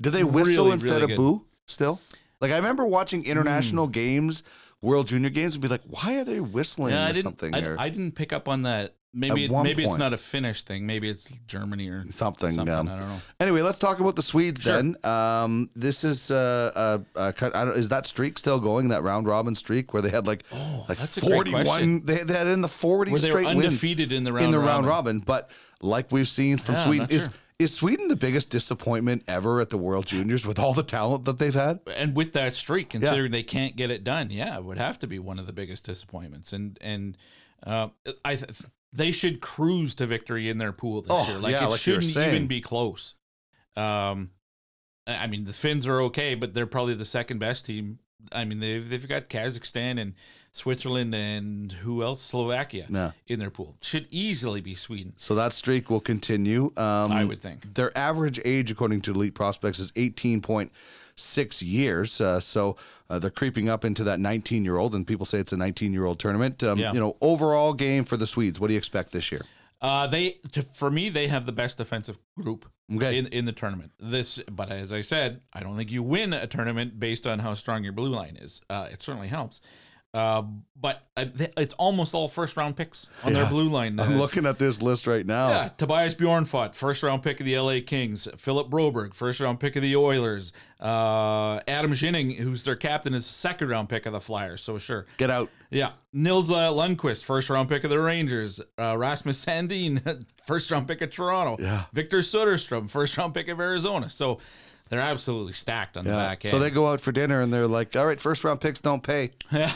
[0.00, 1.16] Do they whistle Really, instead really of good.
[1.18, 2.00] boo still?
[2.40, 3.30] Like I remember watching Hmm.
[3.32, 4.42] international games,
[4.84, 7.24] World Junior games, and be like, why are they whistling Yeah, or I didn't.
[7.24, 7.54] something?
[7.54, 8.94] I, or I didn't pick up on that.
[9.16, 10.86] Maybe it, maybe it's not a Finnish thing.
[10.86, 12.50] Maybe it's Germany or something.
[12.50, 12.74] Something.
[12.74, 13.20] um, I don't know.
[13.38, 14.82] Anyway, let's talk about the Swedes Sure.
[14.82, 14.96] then.
[15.04, 18.88] Um, this is uh, uh, uh, I don't, is that streak still going?
[18.88, 22.04] That round robin streak where they had like like Oh, that's forty one.
[22.04, 24.50] They, they had in the forty Where they were straight undefeated in the round in
[24.50, 25.18] the round robin.
[25.18, 25.18] robin.
[25.20, 27.32] But like we've seen from Yeah, Sweden, is sure.
[27.58, 31.38] Is Sweden the biggest disappointment ever at the World Juniors with all the talent that
[31.38, 31.80] they've had?
[31.94, 35.06] and with that streak, considering they can't get it done, yeah, it would have to
[35.06, 36.52] be one of the biggest disappointments.
[36.52, 37.16] And and
[37.64, 37.88] uh,
[38.24, 38.62] I th-
[38.92, 41.38] they should cruise to victory in their pool this Oh, year.
[41.38, 43.14] Like yeah, it like shouldn't even be close.
[43.76, 44.30] Um,
[45.06, 47.98] I I mean the Finns are okay, but they're probably the second best team.
[48.32, 50.14] I mean they've they've got Kazakhstan and
[50.54, 52.22] Switzerland and who else?
[52.22, 53.10] Slovakia Yeah.
[53.26, 53.76] in their pool.
[53.82, 55.12] Should easily be Sweden.
[55.16, 56.66] So that streak will continue.
[56.76, 57.74] Um, I would think.
[57.74, 62.20] Their average age, according to Elite Prospects, is 18.6 years.
[62.20, 62.76] Uh, so
[63.10, 65.92] uh, they're creeping up into that 19 year old, and people say it's a 19
[65.92, 66.62] year old tournament.
[66.62, 66.92] Um, Yeah.
[66.92, 69.42] You know, overall game for the Swedes, what do you expect this year?
[69.82, 72.64] Uh, they to, for me they have the best defensive group
[72.94, 73.18] Okay.
[73.18, 73.90] in in the tournament.
[73.98, 77.54] This, but as I said, I don't think you win a tournament based on how
[77.54, 78.60] strong your blue line is.
[78.70, 79.60] Uh, it certainly helps,
[80.14, 80.42] uh,
[80.76, 83.40] but it's almost all first round picks on Yeah.
[83.40, 83.98] their blue line.
[83.98, 85.48] I'm Uh, looking at this list right now.
[85.48, 88.28] Yeah, Tobias Bjornfot, first round pick of the LA Kings.
[88.36, 90.52] Philip Broberg, first round pick of the Oilers.
[90.80, 94.62] Uh, Adam Ginning, who's their captain, is second round pick of the Flyers.
[94.62, 95.06] So sure.
[95.16, 95.48] Get out.
[95.70, 98.60] Yeah, Nils uh, Lundkvist, first round pick of the Rangers.
[98.78, 101.56] Uh, Rasmus Sandin, first round pick of Toronto.
[101.60, 101.84] Yeah.
[101.92, 104.08] Victor Soderstrom, first round pick of Arizona.
[104.10, 104.38] So
[104.90, 106.16] they're absolutely stacked on the Yeah.
[106.18, 106.50] back end.
[106.50, 109.02] So they go out for dinner and they're like, all right, first round picks don't
[109.02, 109.30] pay.
[109.52, 109.72] yeah,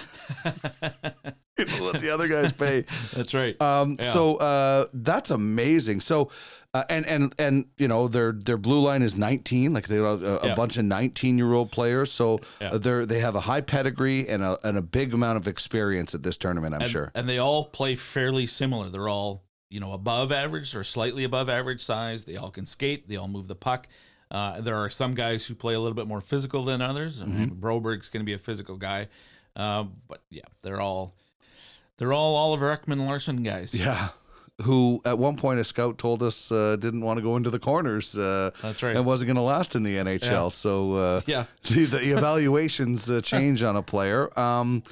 [1.81, 2.85] Let the other guys pay.
[3.15, 3.61] that's right.
[3.61, 4.13] Um, Yeah.
[4.13, 6.01] So uh, that's amazing.
[6.01, 6.31] So,
[6.75, 9.73] uh, and and and you know their their blue line is 19.
[9.73, 10.55] Like they have a, a Yeah.
[10.55, 12.13] bunch of 19 year old players.
[12.13, 12.73] So Yeah.
[12.73, 16.15] uh, they're they have a high pedigree and a and a big amount of experience
[16.15, 16.75] at this tournament.
[16.75, 17.11] I'm and, sure.
[17.15, 18.89] and they all play fairly similar.
[18.91, 22.25] They're all you know above average or slightly above average size.
[22.25, 23.09] They all can skate.
[23.09, 23.89] They all move the puck.
[24.31, 27.23] Uh, there are some guys who play a little bit more physical than others.
[27.23, 27.61] I mean, Mm-hmm.
[27.61, 29.09] Broberg's going to be a physical guy,
[29.57, 31.15] um, but yeah, they're all
[31.97, 33.75] they're all Oliver Ekman-Larsson guys.
[33.75, 34.11] Yeah.
[34.63, 37.61] Who at one point a scout told us uh, didn't want to go into the
[37.61, 38.19] corners.
[38.19, 38.97] Uh, That's right.
[38.97, 40.21] And wasn't going to last in the NHL.
[40.25, 40.49] Yeah.
[40.49, 41.45] So uh, Yeah.
[41.71, 44.37] the, the evaluations uh, change on a player.
[44.39, 44.83] Um,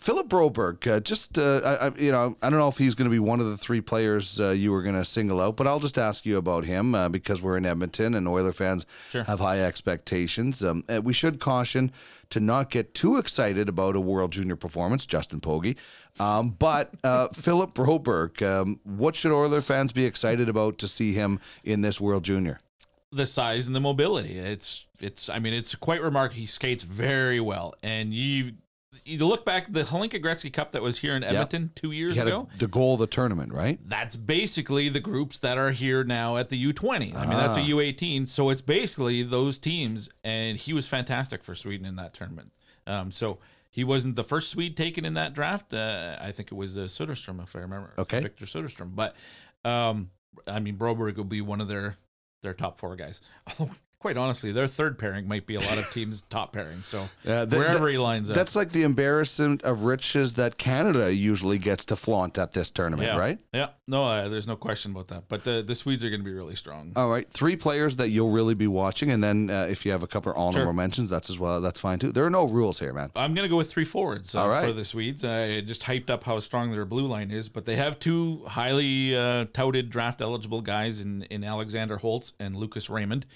[0.00, 3.04] Philip Broberg, uh, just uh, I, I, you know, I don't know if he's going
[3.04, 5.66] to be one of the three players uh, you were going to single out, but
[5.66, 9.24] I'll just ask you about him uh, because we're in Edmonton and Oiler fans Sure.
[9.24, 10.64] have high expectations.
[10.64, 11.92] Um, uh, we should caution
[12.30, 15.76] to not get too excited about a World Junior performance, Justin Pogge.
[16.18, 21.12] Um, but uh, Philip Broberg, um, what should Oiler fans be excited about to see
[21.12, 22.58] him in this World Junior?
[23.12, 24.38] the size and the mobility.
[24.38, 26.38] It's it's I mean it's quite remarkable.
[26.38, 28.52] He skates very well, and you
[29.04, 32.48] you look back the Hlinka Gretzky Cup that was here in Edmonton two years ago.
[32.54, 33.78] a, the goal of the tournament, right?
[33.88, 37.14] that's basically the groups that are here now at the U20.
[37.14, 37.64] I mean, that's a Ah.
[37.64, 42.52] U18, so it's basically those teams, and he was fantastic for Sweden in that tournament.
[42.86, 43.38] Um, so
[43.70, 45.72] he wasn't the first Swede taken in that draft.
[45.72, 47.92] Uh, I think it was uh, Soderstrom, if I remember.
[47.98, 48.20] Okay.
[48.20, 48.96] Victor Soderstrom.
[48.96, 49.14] But
[49.64, 50.10] um,
[50.48, 51.96] I mean, Broberg will be one of their
[52.42, 53.20] their top four guys.
[53.60, 56.82] Although quite honestly, their third pairing might be a lot of teams' top pairing.
[56.82, 61.58] So Yeah, wherever he lines up, That's like the embarrassment of riches that Canada usually
[61.58, 63.38] gets to flaunt at this tournament, yeah, right?
[63.52, 65.24] Yeah, no, uh, there's no question about that.
[65.28, 66.92] But the the Swedes are going to be really strong.
[66.96, 70.02] All right, three players that you'll really be watching, and then uh, if you have
[70.02, 70.72] a couple of honorable Sure.
[70.72, 71.60] mentions, that's as well.
[71.60, 72.10] That's fine too.
[72.10, 73.10] There are no rules here, man.
[73.14, 74.66] I'm going to go with three forwards uh, All right.
[74.66, 75.24] for the Swedes.
[75.24, 79.14] I just hyped up how strong their blue line is, but they have two highly
[79.14, 83.26] uh, touted draft eligible guys in, in Alexander Holtz and Lucas Raymond.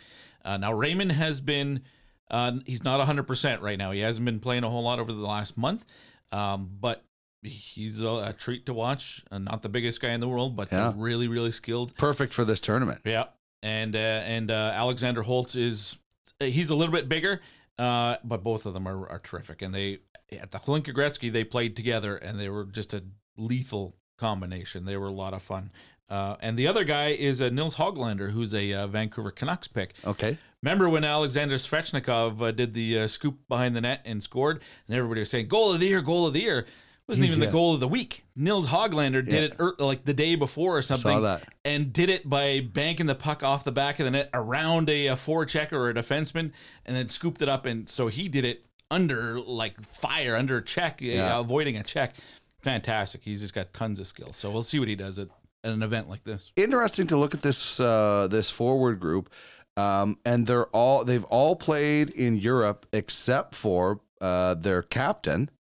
[0.45, 1.83] Uh, now, Raymond has been,
[2.31, 3.91] uh, he's not 100% right now.
[3.93, 5.85] He hasn't been playing a whole lot over the last month,
[6.33, 7.05] um, but
[7.43, 9.23] he's a, a treat to watch.
[9.31, 10.93] Uh, not the biggest guy in the world, but Yeah.
[10.97, 11.97] really, really skilled.
[11.97, 13.01] Perfect for this tournament.
[13.05, 13.25] Yeah,
[13.63, 15.97] and uh, and uh, Alexander Holtz is
[16.41, 17.41] he's a little bit bigger,
[17.79, 19.63] uh, but both of them are, are terrific.
[19.63, 20.01] And they
[20.33, 23.05] at the Hlinka Gretzky they played together, and they were just a
[23.37, 24.85] lethal combination.
[24.85, 25.71] They were a lot of fun.
[26.11, 29.95] Uh, and the other guy is uh, Nils Hoglander, who's a uh, Vancouver Canucks pick.
[30.05, 30.37] Okay.
[30.63, 34.97] Remember when Alexander Svechnikov uh, did the uh, scoop behind the net and scored, and
[34.97, 36.59] everybody was saying goal of the year, goal of the year.
[36.61, 36.67] It
[37.09, 37.47] wasn't even Yeah.
[37.47, 38.25] the goal of the week.
[38.35, 39.41] Nils Hoglander did Yeah.
[39.41, 41.43] it er, like the day before or something, that.
[41.65, 45.09] and did it by banking the puck off the back of the net around a,
[45.09, 46.53] a forechecker or a defenseman,
[46.87, 47.67] and then scooped it up.
[47.67, 51.39] And so he did it under like fire, under check, uh, Yeah.
[51.39, 52.15] avoiding a check.
[52.63, 53.23] Fantastic.
[53.25, 54.37] He's just got tons of skills.
[54.37, 55.29] So we'll see what he does at,
[55.65, 56.53] at an event like this.
[56.55, 59.31] Interesting to look at this uh, this forward group,
[59.77, 65.51] um, and they're all they've all played in Europe except for uh, their captain,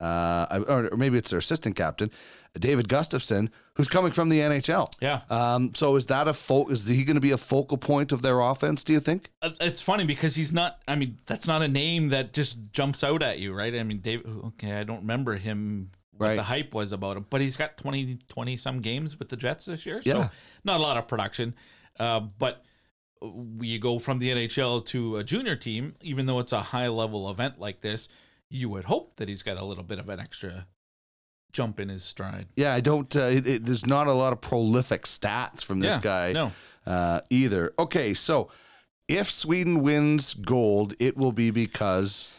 [0.00, 2.10] uh, or maybe it's their assistant captain,
[2.58, 4.92] David Gustafsson, who's coming from the NHL.
[5.00, 5.20] Yeah.
[5.30, 8.22] Um, so is that a fo- is he going to be a focal point of
[8.22, 8.84] their offense?
[8.84, 9.30] Do you think?
[9.42, 10.78] Uh, It's funny because he's not.
[10.86, 13.74] I mean, that's not a name that just jumps out at you, right?
[13.74, 14.22] I mean, Dave.
[14.46, 15.90] Okay, I don't remember him.
[16.20, 16.36] What Right.
[16.36, 19.64] the hype was about him, but he's got 20, 20 some games with the Jets
[19.64, 20.02] this year.
[20.04, 20.12] Yeah.
[20.12, 20.30] So
[20.64, 21.54] not a lot of production,
[21.98, 22.62] uh, but
[23.60, 27.30] you go from the NHL to a junior team, even though it's a high level
[27.30, 28.08] event like this,
[28.50, 30.66] you would hope that he's got a little bit of an extra
[31.52, 32.48] jump in his stride.
[32.54, 33.14] Yeah, I don't.
[33.16, 36.32] Uh, it, it, there's not a lot of prolific stats from this Yeah, guy.
[36.32, 36.52] no.
[36.86, 37.72] uh, either.
[37.78, 38.50] Okay, so
[39.08, 42.30] if Sweden wins gold, it will be because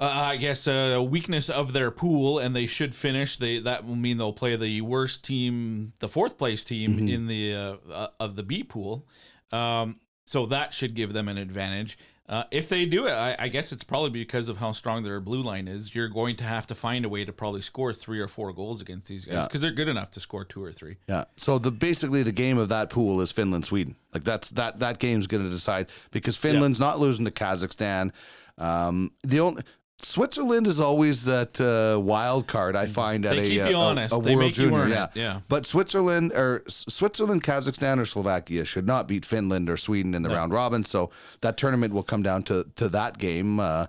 [0.00, 3.36] Uh, I guess a weakness of their pool, and they should finish.
[3.36, 7.08] They that will mean they'll play the worst team, the fourth place team Mm-hmm.
[7.08, 9.06] in the uh, uh, of the B pool.
[9.50, 11.98] Um, so that should give them an advantage.
[12.28, 15.18] Uh, if they do it, I, I guess it's probably because of how strong their
[15.18, 15.94] blue line is.
[15.94, 18.82] You're going to have to find a way to probably score three or four goals
[18.82, 19.42] against these guys Yeah.
[19.44, 20.98] because they're good enough to score two or three.
[21.08, 21.24] yeah.
[21.38, 23.96] So the basically the game of that pool is Finland Sweden.
[24.12, 28.12] Like that's that that game's going to decide because Finland's not losing to Kazakhstan.
[28.58, 29.62] Um, the only
[30.00, 33.76] Switzerland is always that uh, wild card I find at They a, keep uh, you
[33.76, 34.14] a- honest.
[34.16, 34.88] a They World make Junior.
[34.88, 35.04] yeah.
[35.04, 35.10] it.
[35.14, 35.40] Yeah.
[35.48, 40.28] But Switzerland or Switzerland, Kazakhstan, or Slovakia should not beat Finland or Sweden in the
[40.30, 40.84] round robin.
[40.84, 43.58] So that tournament will come down to to that game.
[43.60, 43.86] Uh,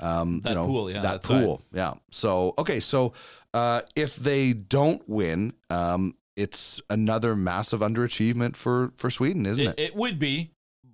[0.00, 1.44] um, That you know, pool, yeah, that that's right.
[1.44, 1.94] pool, yeah.
[2.10, 3.12] So okay, so
[3.54, 9.78] uh, if they don't win, um, it's another massive underachievement for for Sweden, isn't It,
[9.78, 9.80] it?
[9.90, 10.50] it would be,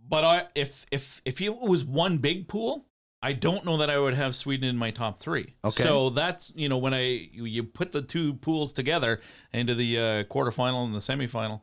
[0.06, 2.84] but I, if if if it was one big pool,
[3.22, 5.54] I don't know that I would have Sweden in my top three.
[5.64, 5.82] Okay.
[5.82, 9.20] So that's you know when I you, put the two pools together
[9.52, 11.60] into the uh, quarterfinal and the semifinal,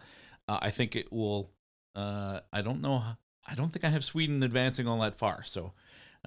[0.48, 1.52] uh, I think it will.
[1.96, 3.02] Uh, I don't know.
[3.48, 5.44] I don't think I have Sweden advancing all that far.
[5.44, 5.74] So.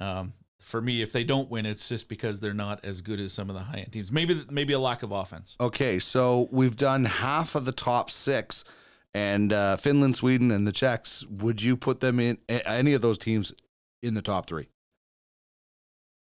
[0.01, 3.33] Um, for me, if they don't win, it's just because they're not as good as
[3.33, 4.11] some of the high end teams.
[4.11, 5.57] Maybe maybe a lack of offense.
[5.61, 8.64] Okay, so we've done half of the top six,
[9.14, 11.25] and uh, Finland, Sweden, and the Czechs.
[11.27, 13.55] Would you put them in any of those teams
[14.03, 14.69] in the top three?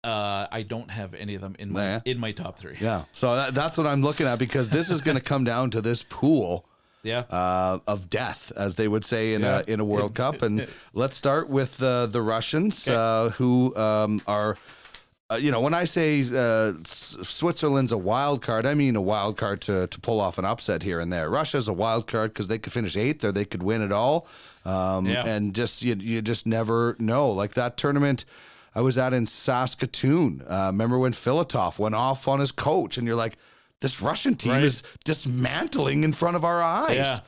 [0.04, 2.76] Uh, I don't have any of them in my in my top three.
[2.80, 3.04] Yeah.
[3.12, 5.82] So that, that's what I'm looking at because this is going to come down to
[5.82, 6.66] this pool
[7.04, 7.20] Yeah.
[7.30, 9.62] uh, of death, as they would say in Yeah.
[9.68, 10.42] a in a World Cup.
[10.42, 14.58] And let's start with uh, the Russians, uh, who um, are.
[15.30, 19.02] Uh, you know, when I say uh, S- Switzerland's a wild card, I mean a
[19.02, 21.30] wild card to, to pull off an upset here and there.
[21.30, 24.28] Russia's a wild card because they could finish eighth or they could win it all,
[24.66, 25.26] um, Yeah.
[25.26, 27.30] and just you, you just never know.
[27.32, 28.26] Like that tournament
[28.74, 30.44] I was at in Saskatoon.
[30.50, 33.38] Uh, remember when Filatov went off on his coach, and you're like,
[33.82, 34.64] this Russian team Right.
[34.64, 36.96] is dismantling in front of our eyes.
[36.96, 37.20] Yeah.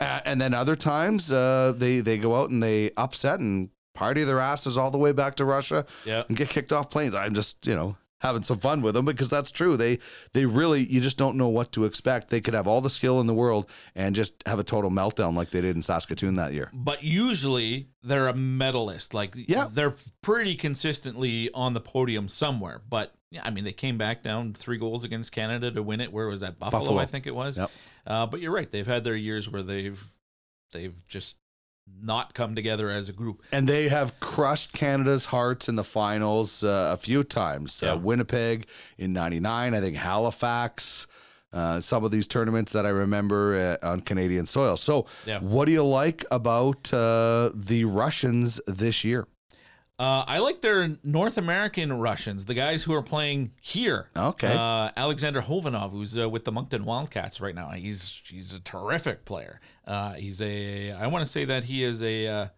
[0.00, 4.22] Uh, and then other times uh, they they go out and they upset and party
[4.22, 6.22] their asses all the way back to Russia Yeah.
[6.28, 7.14] and get kicked off planes.
[7.16, 9.76] I'm just you know having some fun with them because that's true.
[9.76, 9.98] They
[10.32, 12.30] they really you just don't know what to expect.
[12.30, 15.36] They could have all the skill in the world and just have a total meltdown
[15.36, 16.70] like they did in Saskatoon that year.
[16.72, 19.12] but usually they're a medalist.
[19.14, 19.68] Like, Yeah.
[19.70, 22.80] they're pretty consistently on the podium somewhere.
[22.88, 26.12] But yeah, I mean, they came back down three goals against Canada to win it.
[26.12, 26.58] Where was that?
[26.58, 27.00] Buffalo, Buffalo.
[27.00, 27.58] I think it was.
[27.58, 27.70] Yep.
[28.06, 30.02] Uh, but you're right; they've had their years where they've
[30.72, 31.36] they've just
[32.00, 33.42] not come together as a group.
[33.52, 37.80] And they have crushed Canada's hearts in the finals uh, a few times.
[37.82, 37.92] Yeah.
[37.92, 38.66] Uh, Winnipeg
[38.98, 41.06] in 99, I think Halifax,
[41.52, 44.76] uh, some of these tournaments that I remember uh, on Canadian soil.
[44.76, 45.40] So, Yeah.
[45.40, 49.26] what do you like about uh, the Russians this year?
[49.98, 54.08] Uh, I like their North American Russians, the guys who are playing here.
[54.16, 54.54] Okay.
[54.54, 57.70] Uh, Alexander Khovanov, who's uh, with the Moncton Wildcats right now.
[57.70, 59.60] He's he's a terrific player.
[59.84, 62.48] Uh, he's a I want to say that he is a uh,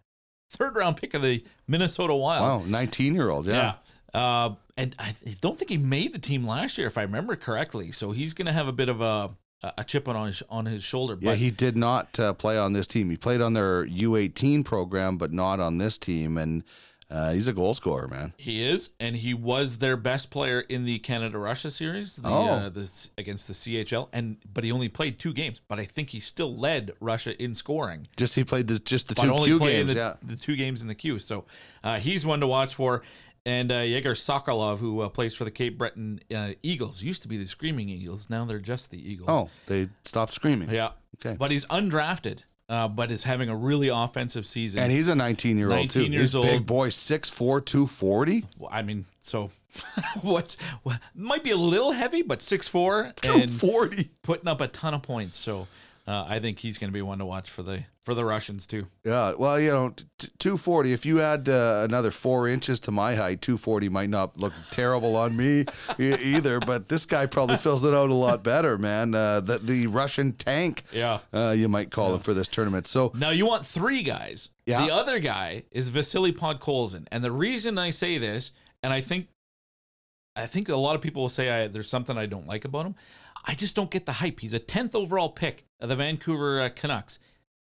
[0.51, 2.43] third round pick of the Minnesota Wild.
[2.43, 3.47] Wow, 19 year old.
[3.47, 3.73] Yeah.
[4.13, 4.19] Yeah.
[4.43, 7.91] Uh, and I don't think he made the team last year, if I remember correctly.
[7.91, 9.31] So he's going to have a bit of a
[9.63, 11.17] a chip on his on his shoulder.
[11.19, 13.09] Yeah, But he did not uh, play on this team.
[13.09, 16.37] He played on their U18 program, but not on this team.
[16.37, 16.63] And
[17.11, 18.33] uh, he's a goal scorer, man.
[18.37, 22.47] He is, and he was their best player in the Canada Russia series, the, Oh.
[22.47, 25.59] uh, the against the CHL, and but he only played two games.
[25.67, 29.15] But I think he still led Russia in scoring, Just he played the, just the
[29.15, 29.93] but two only Q games.
[29.93, 30.13] the, yeah.
[30.23, 31.19] the two games in the queue.
[31.19, 31.45] So
[31.83, 33.01] uh, he's one to watch for.
[33.43, 37.27] And uh, Yegor Sokolov, who uh, plays for the Cape Breton uh, Eagles, used to
[37.27, 38.29] be the Screaming Eagles.
[38.29, 39.29] Now they're just the Eagles.
[39.31, 40.69] Oh, they stopped screaming.
[40.69, 40.91] yeah.
[41.17, 41.35] Okay.
[41.39, 44.81] But he's undrafted, uh, but is having a really offensive season.
[44.81, 45.99] And he's a 19 year old too.
[45.99, 46.65] 19 years he's big old.
[46.65, 48.45] boy, 6'4", 240.
[48.57, 49.49] Well, I mean, so
[50.21, 54.09] what's what, might be a little heavy, but 6'4", and 240.
[54.23, 55.37] putting up a ton of points.
[55.37, 55.67] So
[56.07, 58.65] uh, I think he's going to be one to watch for the for the Russians
[58.65, 58.87] too.
[59.05, 60.91] Yeah, well, you know, t- 240.
[60.91, 65.15] If you add uh, another four inches to my height, 240 might not look terrible
[65.15, 65.65] on me
[65.99, 66.59] e- either.
[66.59, 69.13] But this guy probably fills it out a lot better, man.
[69.13, 71.19] Uh, the the Russian tank, Yeah.
[71.33, 72.87] uh, you might call him for this tournament.
[72.87, 74.49] So Now you want three guys.
[74.65, 74.85] Yeah.
[74.85, 79.27] The other guy is Vasily Podkolzin, and the reason I say this, and I think,
[80.35, 82.85] I think a lot of people will say I, there's something I don't like about
[82.85, 82.95] him.
[83.45, 84.39] I just don't get the hype.
[84.39, 87.19] He's a 10th overall pick of the Vancouver uh, Canucks.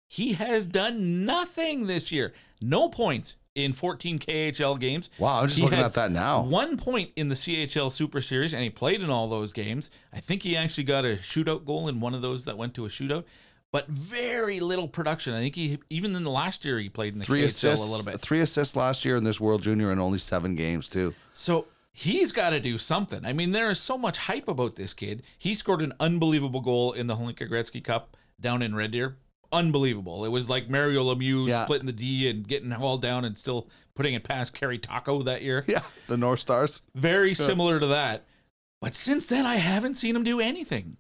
[0.08, 2.34] He has done nothing this year.
[2.62, 5.10] No points in 14 KHL games.
[5.20, 6.44] Wow, I'm just He looking at that now.
[6.44, 9.90] One point in the CHL Super Series, and he played in all those games.
[10.14, 12.86] I think he actually got a shootout goal in one of those that went to
[12.86, 13.26] a shootout,
[13.72, 15.34] but very little production.
[15.34, 17.86] I think he even in the last year he played in the three KHL assists,
[17.86, 18.20] a little bit.
[18.22, 21.14] three assists last year in this World Junior and only seven games too.
[21.34, 23.26] So he's got to do something.
[23.26, 25.24] I mean, there is so much hype about this kid.
[25.38, 29.18] He scored an unbelievable goal in the Hlinka Gretzky Cup down in Red Deer.
[29.52, 30.26] Unbelievable.
[30.26, 31.64] It was like Mario Lemieux Yeah.
[31.64, 35.42] splitting the D and getting hauled down and still putting it past Kari Takko that
[35.42, 35.66] year.
[35.68, 36.82] Yeah, the North Stars.
[36.96, 38.26] Very similar to that.
[38.80, 40.98] But since then, I haven't seen him do anything.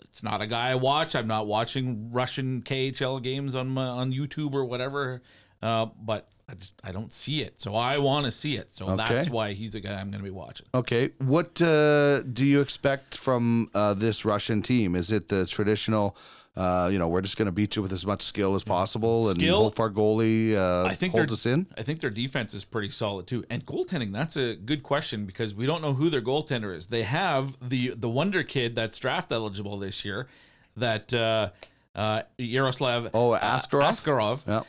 [0.00, 1.14] It's not a guy I watch.
[1.14, 5.22] I'm not watching Russian KHL games on my, on YouTube or whatever.
[5.62, 7.58] Uh, but I just I don't see it.
[7.58, 8.70] So I want to see it.
[8.72, 8.96] So Okay.
[8.96, 10.66] that's why he's a guy I'm going to be watching.
[10.74, 14.94] Okay, what uh, do you expect from uh, this Russian team?
[14.94, 16.14] Is it the traditional?
[16.54, 19.30] Uh, you know, we're just going to beat you with as much skill as possible,
[19.30, 19.62] and Skill?
[19.62, 21.66] hope our goalie uh, I think holds us in.
[21.78, 23.42] I think their defense is pretty solid too.
[23.48, 26.88] And goaltending, that's a good question because we don't know who their goaltender is.
[26.88, 30.28] They have the the wonder kid that's draft eligible this year,
[30.76, 31.48] that uh,
[31.96, 33.88] uh, Yaroslav Oh, uh, Askarov?
[33.88, 34.40] Askarov.
[34.46, 34.62] Yeah.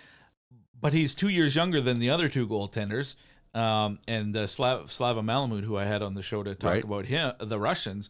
[0.84, 3.16] But he's two years younger than the other two goaltenders.
[3.56, 6.84] Um, and uh, Slav, Slava Malamud, who I had on the show to talk Right.
[6.84, 8.10] about him, the Russians,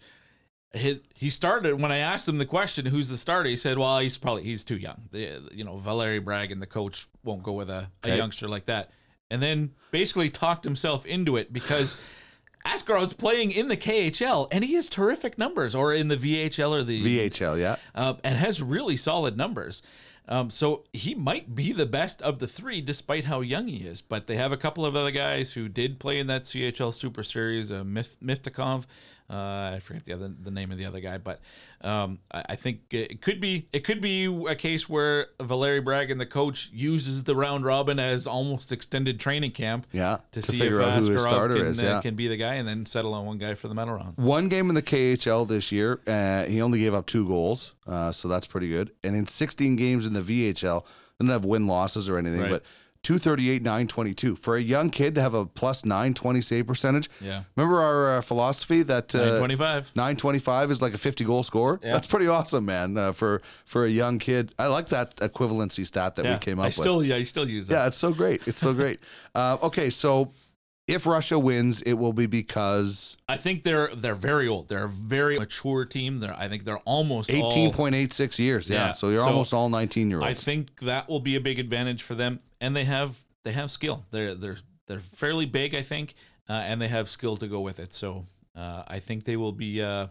[0.74, 4.00] his he started when I asked him the question, "Who's the starter?" He said, "Well,
[4.00, 5.04] he's probably he's too young.
[5.12, 8.18] The, you know, Valery Bragin the coach won't go with a, a Okay.
[8.18, 8.90] youngster like that."
[9.30, 11.98] And then basically talked himself into it because
[12.66, 16.84] Askarov's playing in the KHL and he has terrific numbers, or in the VHL or
[16.84, 17.76] the VHL, yeah.
[17.94, 19.84] um, and has really solid numbers.
[20.28, 24.02] Um, so he might be the best of the three, despite how young he is.
[24.02, 27.24] But they have a couple of other guys who did play in that CHL Super
[27.24, 27.72] Series.
[27.72, 28.86] Uh, Mif- Miftakhov,
[29.30, 31.42] uh, I forget the other the name of the other guy, but
[31.84, 36.18] um, I, I think it could be it could be a case where Valery Bragin
[36.18, 39.88] the coach uses the round robin as almost extended training camp.
[39.92, 42.02] Yeah, to, to see if out who his Askarov starter can, is, uh, yeah.
[42.02, 44.18] can be the guy, and then settle on one guy for the medal round.
[44.18, 48.12] One game in the KHL this year, uh, he only gave up two goals, uh,
[48.12, 48.92] so that's pretty good.
[49.04, 50.86] And in 16 games in the VHL,
[51.20, 52.50] didn't have win losses or anything, Right.
[52.50, 52.64] but
[53.04, 54.36] 238, 922.
[54.36, 57.10] For a young kid to have a plus 920 save percentage.
[57.20, 57.44] Yeah.
[57.56, 59.92] Remember our uh, philosophy that uh, 925.
[59.96, 61.80] 925 is like a 50 goal score.
[61.84, 61.94] Yeah.
[61.94, 62.98] That's pretty awesome, man.
[62.98, 66.64] Uh, for for a young kid, I like that equivalency stat that we came up
[66.64, 66.76] I with.
[66.76, 67.74] still yeah, I still use that.
[67.76, 68.48] Yeah, it's so great.
[68.48, 69.00] It's so great.
[69.36, 70.32] Uh, okay, so
[70.88, 74.68] if Russia wins, it will be because I think they're they're very old.
[74.68, 76.20] They're a very mature team.
[76.20, 78.70] They're I think they're almost all- 18.86 years.
[78.70, 80.30] Yeah, Yeah, so you're so almost all 19 year olds.
[80.30, 83.70] I think that will be a big advantage for them, and they have they have
[83.70, 84.06] skill.
[84.12, 84.58] They're they're
[84.88, 86.16] they're fairly big, I think,
[86.50, 87.94] uh, and they have skill to go with it.
[87.94, 90.08] So uh, I think they will be uh,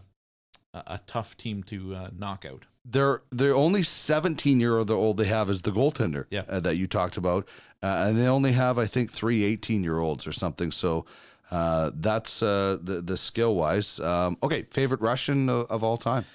[0.73, 2.63] a, a tough team to uh, knock out.
[2.85, 6.43] They're they're only 17 year old they have is the goaltender Yeah.
[6.47, 7.47] uh, that you talked about,
[7.81, 10.71] uh, and they only have I think three 18 year olds or something.
[10.71, 11.05] So
[11.49, 13.99] uh, that's uh, the the skill wise.
[13.99, 16.25] Um, okay, favorite Russian of, of all time.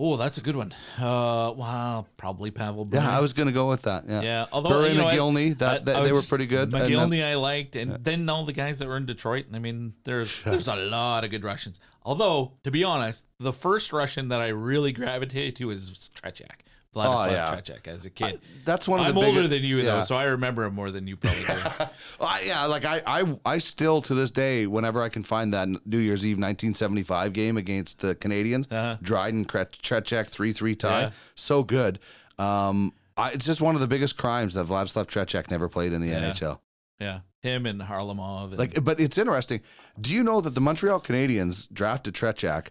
[0.00, 0.72] Oh, that's a good one.
[0.96, 2.88] Uh, wow, probably Pavel.
[2.92, 4.04] Yeah, I was gonna go with that.
[4.08, 6.46] Yeah, Yeah, although Bure you know, I- Mogilny, that, I- that- I they were pretty
[6.46, 6.70] good.
[6.70, 9.46] Mogilny, I liked, and then all the guys that were in Detroit.
[9.52, 11.80] I mean, there's there's a lot of good Russians.
[12.04, 16.60] Although, to be honest, the first Russian that I really gravitated to is Tretiak.
[16.94, 17.54] Vladislav Oh, yeah.
[17.54, 18.40] Tretiak as a kid.
[18.64, 19.10] that's one of the.
[19.10, 19.84] I'm the older biggest- than you yeah.
[19.96, 21.84] though, so I remember him more than you probably do.
[22.20, 25.68] I, yeah, like I, I, I still to this day, whenever I can find that
[25.86, 28.96] New Year's Eve 1975 game against the Canadians, Uh-huh.
[29.02, 31.10] Dryden Tretiak three three tie, Yeah.
[31.34, 31.98] so good.
[32.38, 36.00] Um, I, it's just one of the biggest crimes that Vladislav Tretiak never played in
[36.00, 36.30] the Yeah.
[36.32, 36.58] NHL.
[37.00, 38.50] yeah, him and Kharlamov.
[38.50, 39.60] And, Like, but it's interesting.
[40.00, 42.68] Do you know that the Montreal Canadiens drafted Tretiak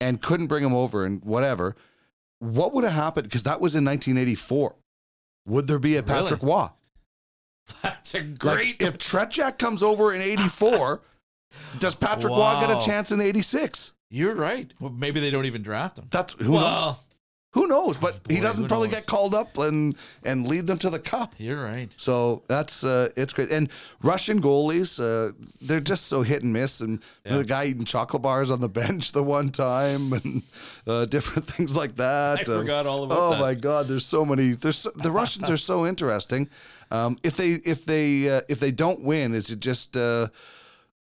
[0.00, 1.76] and couldn't bring him over and whatever?
[2.40, 3.24] What would have happened?
[3.28, 4.74] Because that was in 1984.
[5.46, 6.22] Would there be a Really?
[6.22, 6.68] Patrick Roy?
[7.82, 8.76] that's a Like, great.
[8.82, 11.02] if Tretiak comes over in 84,
[11.78, 13.92] does Patrick Roy get a chance in 86?
[14.12, 14.72] you're right.
[14.80, 16.08] Well, maybe they don't even draft him.
[16.10, 16.96] That's who knows.
[17.52, 17.96] Who knows?
[17.96, 18.98] But he doesn't probably knows?
[18.98, 21.34] get called up and and lead them to the cup.
[21.36, 21.88] you're right.
[21.96, 23.50] So that's uh, it's great.
[23.50, 23.68] And
[24.02, 26.80] Russian goalies, uh, they're just so hit and miss.
[26.80, 27.38] And Yeah.
[27.38, 30.42] the guy eating chocolate bars on the bench the one time, and
[30.86, 32.40] uh, different things like that.
[32.40, 33.20] I forgot all about that.
[33.20, 33.40] oh that.
[33.40, 34.52] my God, there's so many.
[34.52, 36.48] There's so, the Russians are so interesting.
[36.92, 40.28] Um, if they if they uh, if they don't win, is it just uh,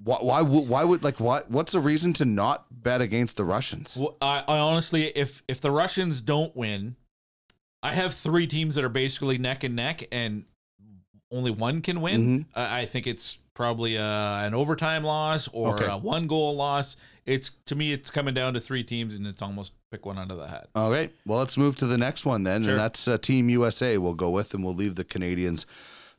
[0.03, 3.43] why why would why would like what what's the reason to not bet against the
[3.43, 3.97] Russians?
[3.97, 6.95] Well, I, I honestly, if if the Russians don't win,
[7.83, 10.45] I have three teams that are basically neck and neck, and
[11.31, 12.39] only one can win.
[12.45, 12.59] Mm-hmm.
[12.59, 15.85] I I think it's probably uh, an overtime loss or Okay.
[15.85, 16.95] a one goal loss.
[17.25, 20.31] It's to me, it's coming down to three teams, and it's almost pick one out
[20.31, 20.69] of the hat.
[20.75, 21.13] All right.
[21.25, 22.71] Well, let's move to the next one then, Sure.
[22.71, 23.97] and that's uh, Team USA.
[23.97, 25.65] We'll go with, and we'll leave the Canadians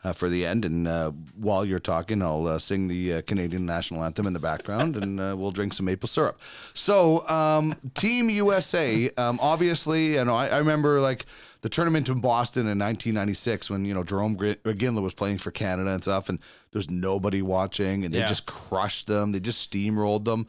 [0.04, 0.64] uh, for the end.
[0.64, 4.38] And uh, while you're talking, I'll uh, sing the uh, Canadian national anthem in the
[4.38, 6.40] background, and uh, we'll drink some maple syrup.
[6.74, 11.26] So, um, Team USA, um, obviously, you know, I, I remember like
[11.62, 15.90] the tournament in Boston in 1996 when you know Jarome Iginla was playing for Canada
[15.90, 16.38] and stuff, and
[16.72, 18.26] there's nobody watching, and they Yeah.
[18.28, 19.32] just crushed them.
[19.32, 20.46] They just steamrolled them.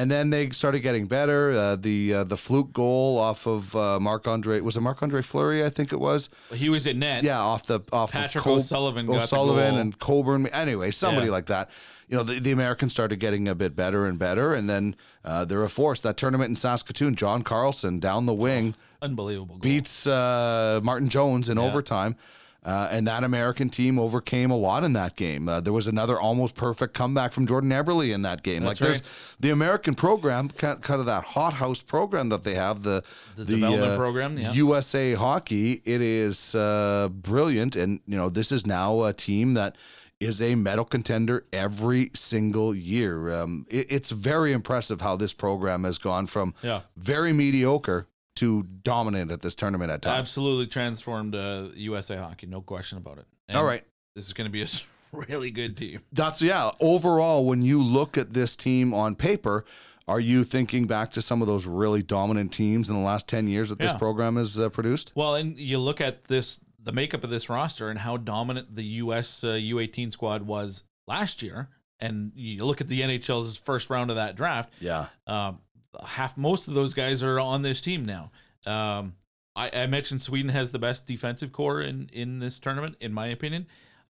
[0.00, 1.50] And then they started getting better.
[1.50, 5.22] Uh, the uh, the fluke goal off of uh, Marc Andre was it Marc Andre
[5.22, 5.64] Fleury?
[5.64, 6.30] I think it was.
[6.54, 7.24] He was in net.
[7.24, 10.46] Yeah, off the off Patrick of Cob- O'Sullivan got the O'Sullivan and Coburn.
[10.48, 11.32] Anyway, somebody Yeah.
[11.32, 11.70] like that.
[12.08, 14.94] You know, the, the Americans started getting a bit better and better, and then
[15.24, 16.00] uh, they're a force.
[16.00, 19.56] That tournament in Saskatoon, John Carlson down the wing unbelievable.
[19.56, 19.60] Goal.
[19.60, 22.16] beats uh, Martin Jones in overtime.
[22.64, 25.48] Uh, and that American team overcame a lot in that game.
[25.48, 28.62] Uh, there was another almost perfect comeback from Jordan Eberle in that game.
[28.64, 29.02] That's like there's
[29.40, 33.04] the American program, kind of that hothouse program that they have, the
[33.36, 34.52] The development uh, program, yeah.
[34.52, 35.80] USA Hockey.
[35.84, 39.76] It is uh, brilliant, and you know this is now a team that
[40.20, 43.30] is a medal contender every single year.
[43.40, 46.80] Um, it- it's very impressive how this program has gone from Yeah.
[46.96, 50.16] very mediocre to dominant at this tournament at times.
[50.20, 53.26] Absolutely transformed uh, USA hockey, no question about it.
[53.48, 53.84] And All right.
[54.14, 54.68] this is going to be a
[55.12, 56.00] really good team.
[56.12, 56.70] That's yeah.
[56.80, 59.64] Overall, when you look at this team on paper,
[60.06, 63.48] are you thinking back to some of those really dominant teams in the last ten
[63.48, 65.12] years that this program has uh, produced?
[65.16, 68.84] Well, and you look at this, the makeup of this roster, and how dominant the
[68.84, 69.42] U.S.
[69.42, 71.68] Uh, U18 squad was last year,
[71.98, 74.72] and you look at the NHL's first round of that draft.
[74.80, 75.08] Yeah.
[75.26, 75.58] Um,
[76.04, 78.30] half, most of those guys are on this team now.
[78.66, 79.14] Um,
[79.54, 83.26] I, I mentioned Sweden has the best defensive core in in this tournament, in my
[83.26, 83.66] opinion.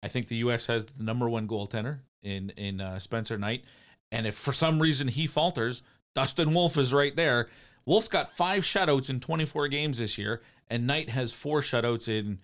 [0.03, 0.67] I think the U.S.
[0.67, 3.65] has the number one goaltender in in uh, Spencer Knight,
[4.13, 5.83] and if for some reason he falters,
[6.15, 7.49] Dustin Wolf is right there.
[7.87, 12.39] Wolf's got five shutouts in 24 games this year, and Knight has four shutouts in.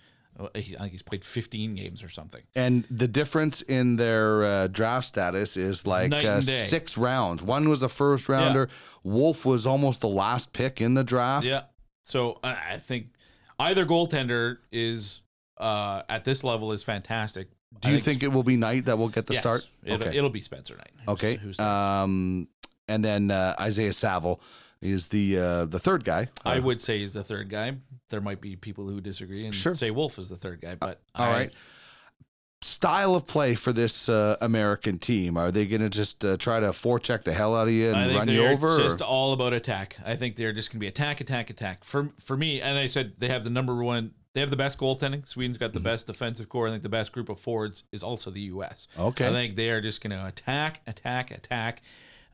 [0.55, 2.43] He- I think he's played 15 games or something.
[2.55, 7.43] And the difference in their uh, draft status is like uh, six rounds.
[7.43, 8.69] One was a first rounder.
[9.03, 11.47] Wolf was almost the last pick in the draft.
[11.47, 11.63] Yeah.
[12.05, 13.09] So I I think
[13.59, 15.23] either goaltender is
[15.59, 17.49] uh, at this level is fantastic.
[17.81, 19.69] Do you think it will be Knight that will get the yes, start?
[19.85, 20.93] It'll, it'll be Spencer Knight.
[21.05, 21.35] who's- Okay.
[21.37, 21.59] Who's.
[21.59, 22.49] Um,
[22.89, 24.41] and then uh, Isaiah Saville
[24.87, 26.29] is the uh, the third guy.
[26.45, 27.77] I Uh, would say he's the third guy.
[28.11, 29.75] There might be people who disagree and Sure.
[29.75, 31.53] say Wolf is the third guy, but All I- right.
[32.63, 35.37] Style of play for this uh, American team.
[35.37, 38.01] Are they going to just uh, try to forecheck the hell out of you I
[38.01, 38.79] and think run you they're over?
[38.79, 39.97] just or- all about attack.
[40.05, 41.85] I think they're just going to be attack, attack, attack.
[41.85, 44.13] For for me, and I said they have the number one.
[44.33, 45.27] They have the best goaltending.
[45.29, 45.85] Sweden's got the Mm-hmm.
[45.85, 46.67] best defensive core.
[46.67, 48.89] I think the best group of forwards is also the U.S.
[48.99, 49.27] Okay.
[49.29, 51.83] I think they are just going to attack, attack, attack.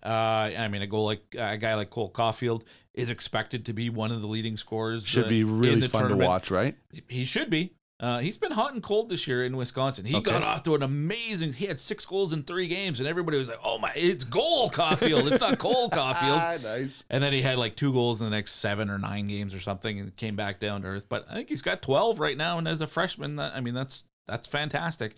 [0.02, 2.62] Uh, I mean, a goal like a guy like Cole Caufield
[2.94, 5.06] is expected to be one of the leading scorers.
[5.06, 6.76] Should uh, be in really the fun to watch, right?
[7.08, 7.74] He should be.
[8.00, 10.04] Uh, he's been hot and cold this year in Wisconsin.
[10.04, 10.32] He Okay.
[10.32, 11.52] got off to an amazing.
[11.52, 14.68] He had six goals in three games, and everybody was like, "Oh my, it's goal
[14.70, 15.30] Caufield.
[15.30, 17.04] It's not Cole Caufield." Nice.
[17.08, 19.60] And then he had like two goals in the next seven or nine games or
[19.60, 21.06] something, and came back down to earth.
[21.08, 23.74] But I think he's got twelve right now, and as a freshman, that, I mean
[23.74, 25.14] that's that's fantastic.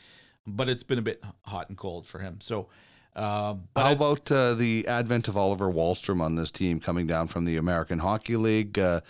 [0.47, 2.39] But it's been a bit hot and cold for him.
[2.43, 2.69] So,
[3.17, 7.45] uh, How about uh, the advent of Oliver Wahlstrom on this team coming down from
[7.45, 8.79] the American Hockey League?
[8.79, 9.01] Uh,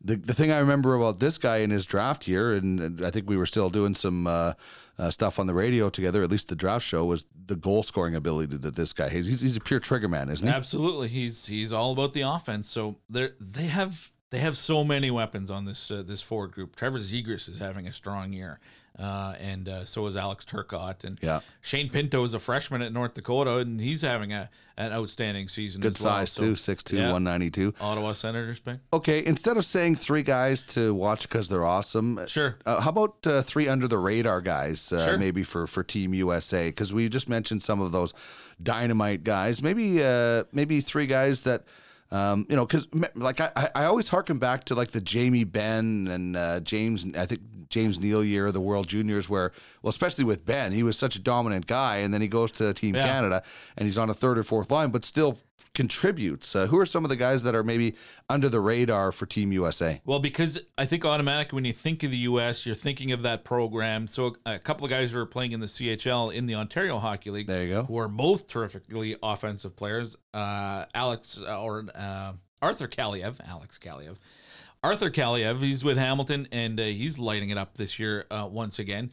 [0.00, 3.10] the, the thing I remember about this guy in his draft year, and, and I
[3.10, 4.52] think we were still doing some uh,
[4.98, 8.14] uh, stuff on the radio together, at least the draft show, was the goal scoring
[8.14, 9.26] ability that this guy has.
[9.26, 10.52] He's, he's a pure trigger man, isn't he?
[10.52, 12.68] Absolutely, he's he's all about the offense.
[12.68, 16.76] So they they have they have so many weapons on this uh, this forward group.
[16.76, 18.60] Trevor Zegras is having a strong year,
[18.98, 21.40] uh, and uh, so is Alex Turcotte, and Yeah.
[21.60, 25.80] Shane Pinto is a freshman at North Dakota, and he's having a an outstanding season.
[25.80, 26.12] Good as well.
[26.18, 27.10] size, So, too, 6'2", yeah.
[27.12, 27.74] 192.
[27.80, 28.76] Ottawa Senators pick.
[28.92, 32.54] Okay, instead of saying three guys to watch because they're awesome, Sure.
[32.64, 35.18] Uh, how about uh, three under the radar guys, uh, Sure.
[35.18, 36.68] maybe for for Team USA?
[36.68, 38.14] Because we just mentioned some of those
[38.62, 39.62] dynamite guys.
[39.62, 41.64] Maybe uh, maybe three guys that.
[42.10, 46.08] Um, you know, because like I, I always harken back to like the Jamie Benn
[46.08, 49.52] and uh, James, I think James Neal year of the World Juniors, where
[49.82, 52.72] well, especially with Benn, he was such a dominant guy, and then he goes to
[52.72, 53.06] Team Yeah.
[53.06, 53.42] Canada
[53.76, 55.38] and he's on a third or fourth line, but still
[55.74, 56.54] contributes.
[56.56, 57.94] Uh, who are some of the guys that are maybe
[58.28, 60.00] under the radar for Team USA?
[60.04, 63.44] Well, because I think automatically when you think of the U.S., you're thinking of that
[63.44, 64.06] program.
[64.06, 67.30] So a couple of guys who are playing in the CHL in the Ontario Hockey
[67.30, 67.82] League, There you go.
[67.84, 70.16] who are both terrifically offensive players.
[70.34, 74.16] Uh, Alex uh, or uh, Arthur Kaliev, Alex Kaliev,
[74.82, 75.60] Arthur Kaliev.
[75.60, 79.10] He's with Hamilton and uh, he's lighting it up this year uh, once again.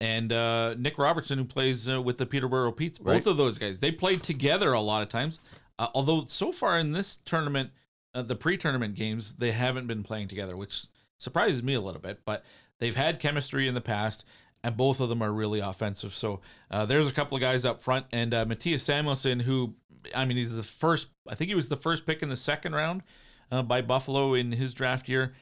[0.00, 3.26] And uh, Nick Robertson, who plays uh, with the Peterborough Petes, both Right.
[3.26, 5.40] of those guys, they played together a lot of times.
[5.78, 7.70] Uh, although so far in this tournament,
[8.14, 10.84] uh, the pre-tournament games, they haven't been playing together, which
[11.18, 12.20] surprises me a little bit.
[12.24, 12.44] But
[12.78, 14.24] they've had chemistry in the past,
[14.64, 16.14] and both of them are really offensive.
[16.14, 19.74] So uh, there's a couple of guys up front, and uh, Mattias Samuelsson, who
[20.14, 21.08] I mean, he's the first.
[21.28, 23.02] I think he was the first pick in the second round
[23.52, 25.34] uh, by Buffalo in his draft year.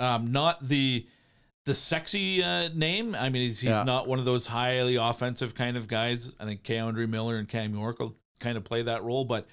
[0.00, 1.06] Um, not the
[1.66, 3.14] the sexy uh, name.
[3.14, 3.84] I mean, he's, he's Yeah.
[3.84, 6.34] not one of those highly offensive kind of guys.
[6.38, 6.78] I think K.
[6.78, 9.46] Andre Miller and Cam York will kind of play that role, but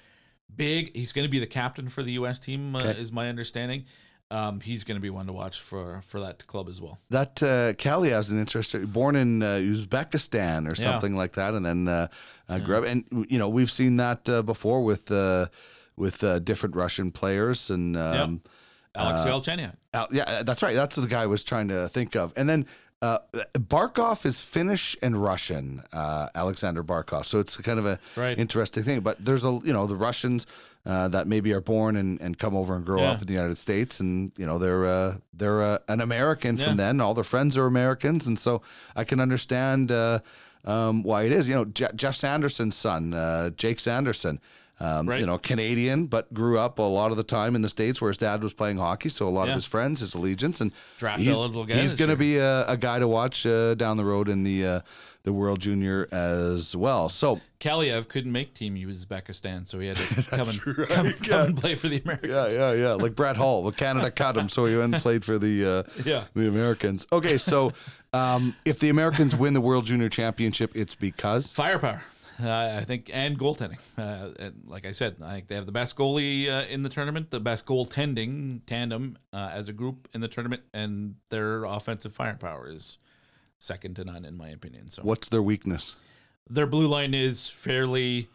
[0.56, 0.94] big.
[0.96, 2.38] He's going to be the captain for the U.S.
[2.38, 3.00] team, uh, Okay.
[3.00, 3.84] is my understanding.
[4.30, 6.98] Um, he's going to be one to watch for for that club as well.
[7.10, 7.74] That uh,
[8.08, 10.90] has an interesting, born in uh, Uzbekistan or Yeah.
[10.92, 12.08] something like that, and then uh,
[12.48, 12.84] uh, grew up.
[12.84, 15.48] And you know, we've seen that uh, before with uh,
[15.96, 18.40] with uh, different Russian players, and um,
[18.94, 19.74] Alex Galchenyuk.
[19.92, 20.74] Al- yeah, that's right.
[20.74, 22.32] That's the guy I was trying to think of.
[22.34, 22.66] And then
[23.02, 23.18] uh,
[23.54, 27.26] Barkov is Finnish and Russian, uh, Alexander Barkov.
[27.26, 28.38] So it's kind of a Right.
[28.38, 29.00] interesting thing.
[29.00, 30.46] But there's a you know the Russians
[30.86, 33.10] uh, that maybe are born and, and come over and grow Yeah.
[33.12, 36.66] up in the United States, and you know they're uh, they're uh, an American Yeah.
[36.66, 37.00] from then.
[37.00, 38.62] All their friends are Americans, and so
[38.96, 40.20] I can understand uh,
[40.64, 41.48] um, why it is.
[41.48, 44.40] You know, Je- Geoff Sanderson's son, uh, Jake Sanderson.
[44.82, 45.20] Um, Right.
[45.20, 48.08] You know, Canadian, but grew up a lot of the time in the states where
[48.10, 49.08] his dad was playing hockey.
[49.10, 49.50] So a lot Yeah.
[49.52, 52.66] of his friends, his allegiance, and Draft he's, eligible guy He's going to be a,
[52.66, 54.80] a guy to watch uh, down the road in the uh,
[55.24, 57.08] the World Junior as well.
[57.08, 61.56] So Kaliev couldn't make Team Uzbekistan, so he had to come and come, come and
[61.56, 62.32] play for the Americans.
[62.32, 65.24] yeah, yeah, yeah, like Brett Hull, but Canada cut him, so he went and played
[65.24, 66.24] for the uh, Yeah.
[66.34, 67.06] the Americans.
[67.12, 67.72] Okay, so
[68.12, 72.02] um, if the Americans win the World Junior Championship, it's because Firepower,
[72.42, 73.78] uh, I think, and goaltending.
[73.96, 76.88] Uh, and like I said, I think they have the best goalie uh, in the
[76.88, 82.12] tournament, the best goaltending tandem uh, as a group in the tournament, and their offensive
[82.12, 82.98] firepower is
[83.58, 84.90] second to none, in my opinion.
[84.90, 85.96] So what's their weakness?
[86.50, 88.28] their blue line is fairly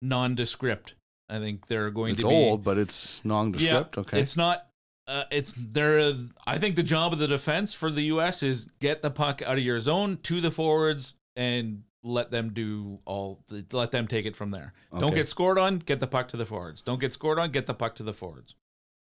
[0.00, 0.94] nondescript.
[1.28, 3.96] I think they're going It's to be old, but it's nondescript.
[3.96, 4.66] Yeah, okay, It's not.
[5.06, 6.14] Uh, it's there.
[6.46, 8.42] I think the job of the defense for the U.S.
[8.42, 12.98] is get the puck out of your zone to the forwards and let them do
[13.04, 13.40] all.
[13.48, 14.72] The, let them take it from there.
[14.98, 15.78] Don't get scored on.
[15.78, 16.82] Get the puck to the forwards.
[16.82, 17.50] Don't get scored on.
[17.50, 18.54] Get the puck to the forwards.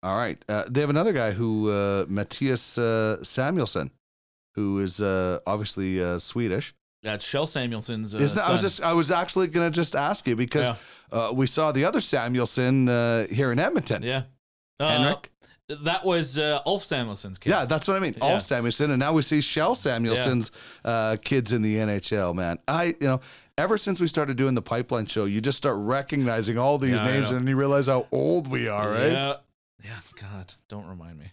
[0.01, 0.43] All right.
[0.49, 3.89] Uh, they have another guy who, uh, Mattias uh, Samuelsson,
[4.55, 6.75] who is uh, obviously uh, Swedish.
[7.03, 8.13] That's Kjell Samuelsson's.
[8.15, 10.75] Uh, that, I was just I was actually going to just ask you because Yeah.
[11.29, 14.03] uh, we saw the other Samuelsson uh, here in Edmonton.
[14.03, 14.23] yeah.
[14.79, 15.29] Uh, Henrik?
[15.83, 17.49] That was uh, Ulf Samuelsson's kid.
[17.49, 18.15] Yeah, that's what I mean.
[18.17, 18.33] Yeah.
[18.33, 20.51] Ulf Samuelsson, and now we see Kjell Samuelsson's
[20.85, 22.33] uh, kids in the NHL.
[22.35, 23.21] Man, I you know,
[23.57, 27.05] ever since we started doing the Pipeline Show, you just start recognizing all these Yeah,
[27.11, 29.11] names, and you realize how old we are, right?
[29.11, 29.35] Yeah.
[29.83, 29.99] Yeah.
[30.19, 31.25] God, don't remind me.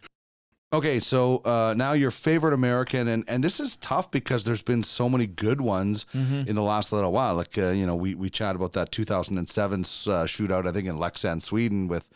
[0.72, 4.84] Okay, so uh, now your favorite American, and, and this is tough because there's been
[4.84, 6.48] so many good ones Mm-hmm.
[6.48, 7.34] in the last little while.
[7.34, 9.84] Like uh, you know, we we chatted about that 2007 uh,
[10.26, 12.08] shootout, I think in Leksand, Sweden, with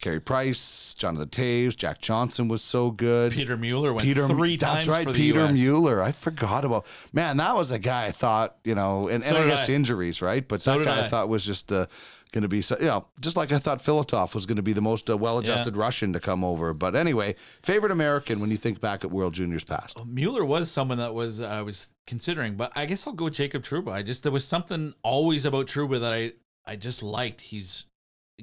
[0.00, 3.32] Carey Price, Jonathan Toews, Jack Johnson was so good.
[3.32, 5.52] Peter Mueller went Peter, three that's times right, for the Peter US.
[5.52, 6.02] Mueller.
[6.02, 7.36] I forgot about man.
[7.36, 9.72] That was a guy I thought you know, and, So and I guess I.
[9.72, 10.46] injuries, right?
[10.46, 11.04] But So that guy I.
[11.04, 11.08] I.
[11.08, 11.86] thought was just uh,
[12.32, 14.72] going to be, so, you know, just like I thought Filatov was going to be
[14.72, 16.72] the most uh, well-adjusted Russian to come over.
[16.72, 19.98] But anyway, favorite American when you think back at World Juniors past.
[20.06, 23.64] Mueller was someone that was I was considering, but I guess I'll go with Jacob
[23.64, 23.92] Trouba.
[23.92, 26.32] I just there was something always about Truba that I
[26.64, 27.40] I just liked.
[27.40, 27.86] He's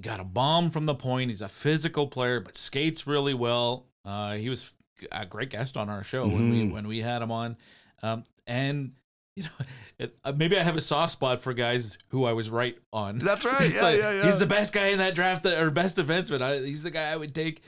[0.02, 1.30] got a bomb from the point.
[1.30, 3.86] He's a physical player, but skates really well.
[4.06, 4.72] Uh, he was
[5.12, 7.58] a great guest on our show when we when we had him on,
[8.02, 8.94] um, and
[9.36, 9.66] you know
[10.00, 13.18] it, uh, maybe I have a soft spot for guys who I was right on.
[13.18, 13.74] That's right.
[13.74, 14.26] Yeah, like, yeah, yeah.
[14.26, 16.42] He's the best guy in that draft, that, or best defenseman.
[16.42, 17.62] I, he's the guy I would take.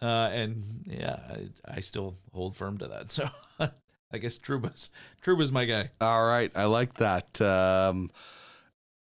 [0.00, 3.12] Uh, and yeah, I, I still hold firm to that.
[3.60, 3.70] So
[4.14, 4.90] I guess Trouba's
[5.22, 5.88] Trouba's my guy.
[6.00, 7.40] All right, I like that.
[7.40, 8.10] Um,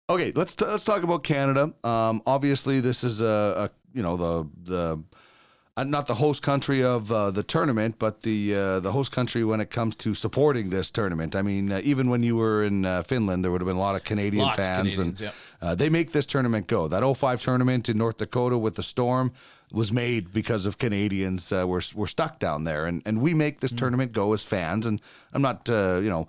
[0.10, 1.74] okay, let's t- let's talk about Canada.
[1.84, 5.04] Um, obviously, this is a, a you know the the
[5.78, 9.44] uh, not the host country of uh, the tournament, but the uh, the host country
[9.44, 11.36] when it comes to supporting this tournament.
[11.36, 13.80] I mean, uh, even when you were in uh, Finland, there would have been a
[13.80, 15.68] lot of Canadian Lots of fans, Canadians, and yeah.
[15.70, 16.88] uh, they make this tournament go.
[16.88, 19.32] That 05 tournament in North Dakota with the Storm
[19.72, 23.60] was made because of Canadians uh, were were stuck down there, and and we make
[23.60, 24.86] this tournament go as fans.
[24.86, 25.02] And
[25.34, 26.28] I'm not uh, you know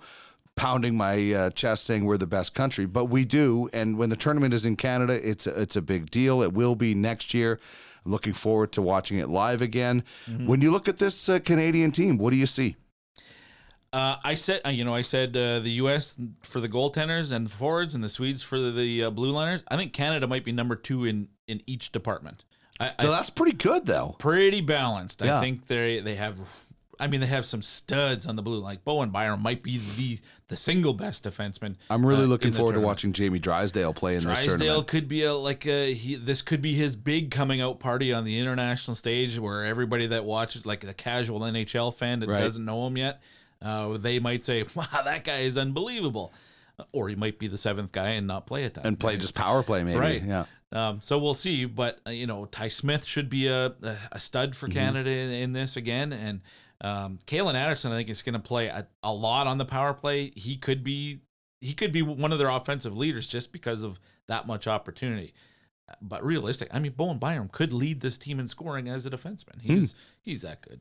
[0.59, 3.69] pounding my uh, chest saying we're the best country, but we do.
[3.71, 6.41] And when the tournament is in Canada, it's a, it's a big deal.
[6.41, 7.61] It will be next year.
[8.05, 10.03] I'm looking forward to watching it live again.
[10.27, 10.47] Mm-hmm.
[10.47, 12.75] When you look at this uh, Canadian team, what do you see?
[13.93, 16.17] Uh, I said, uh, you know, I said uh, the U.S.
[16.41, 19.63] for the goaltenders and forwards, and the Swedes for the uh, blue liners.
[19.69, 22.43] I think Canada might be number two in in each department.
[22.81, 24.15] I, I that's pretty good, though.
[24.19, 25.21] pretty balanced.
[25.23, 25.37] Yeah.
[25.37, 26.37] I think they they have.
[26.99, 28.59] I mean, they have some studs on the blue.
[28.59, 30.19] Like Bowen Byram might be the
[30.49, 31.75] the single best defenseman.
[31.89, 34.59] I'm really uh, looking forward to watching Jamie Drysdale play in this tournament.
[34.59, 38.11] Drysdale could be a like a he, this could be his big coming out party
[38.11, 42.41] on the international stage where everybody that watches like the casual NHL fan that Right.
[42.41, 43.21] doesn't know him yet,
[43.61, 46.33] uh, they might say, "Wow, that guy is unbelievable,"
[46.91, 49.35] or he might be the seventh guy and not play a ton And play just
[49.35, 49.99] power play, maybe.
[49.99, 50.23] Right.
[50.23, 50.45] Yeah.
[50.71, 54.19] Um, so we'll see, but uh, you know, Ty Smith should be a a, a
[54.19, 54.57] stud Mm-hmm.
[54.59, 56.41] for Canada in, in this again, and
[56.81, 59.93] um, Calen Addison, I think, is going to play a, a lot on the power
[59.93, 60.31] play.
[60.35, 61.21] He could be
[61.61, 65.33] he could be one of their offensive leaders just because of that much opportunity.
[66.01, 69.55] But realistic, I mean, Bowen Byram could lead this team in scoring as a defenseman.
[69.61, 69.73] Hmm.
[69.73, 70.79] He's he's that good.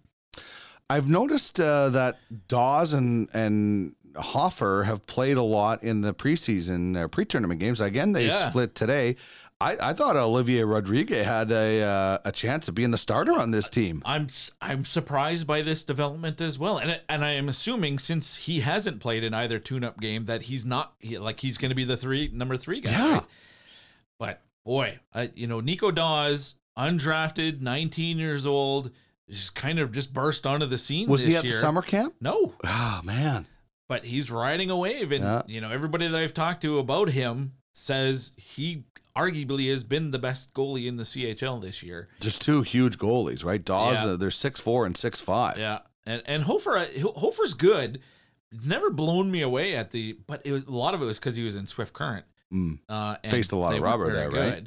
[0.91, 2.19] I've noticed uh, that
[2.49, 7.81] Daws and and Hofer have played a lot in the preseason uh, pre-tournament games.
[7.81, 8.51] Again, they Yeah.
[8.51, 9.17] split today.
[9.61, 13.51] I, I thought Olivier Rodrigue had a uh, a chance of being the starter on
[13.51, 14.03] this team.
[14.05, 14.29] I'm
[14.61, 19.01] I'm surprised by this development as well, and and I am assuming since he hasn't
[19.01, 21.97] played in either tune-up game that he's not he, like he's going to be the
[21.97, 22.93] three number three guy.
[22.93, 23.13] Yeah.
[23.15, 23.23] right?
[24.19, 28.93] But boy, I, you know Nico Daws, undrafted, 19 years old,
[29.29, 31.09] just kind of just burst onto the scene.
[31.09, 32.15] Was he at summer camp?
[32.21, 33.47] No, Oh man,
[33.89, 35.43] but he's riding a wave, and Yeah.
[35.49, 38.85] you know everybody that I've talked to about him says he
[39.19, 42.09] arguably has been the best goalie in the CHL this year.
[42.21, 43.65] just two huge goalies, right?
[43.65, 44.13] Daws, Yeah.
[44.13, 45.59] uh, they're six four and six five.
[45.59, 48.01] Yeah, and and Hofer uh, Hofer's good.
[48.53, 51.19] It's never blown me away at the, but it was a lot of it was
[51.19, 52.25] because he was in Swift Current.
[52.53, 52.79] Mm.
[52.89, 54.67] Uh, and Faced a lot of rubber there, right?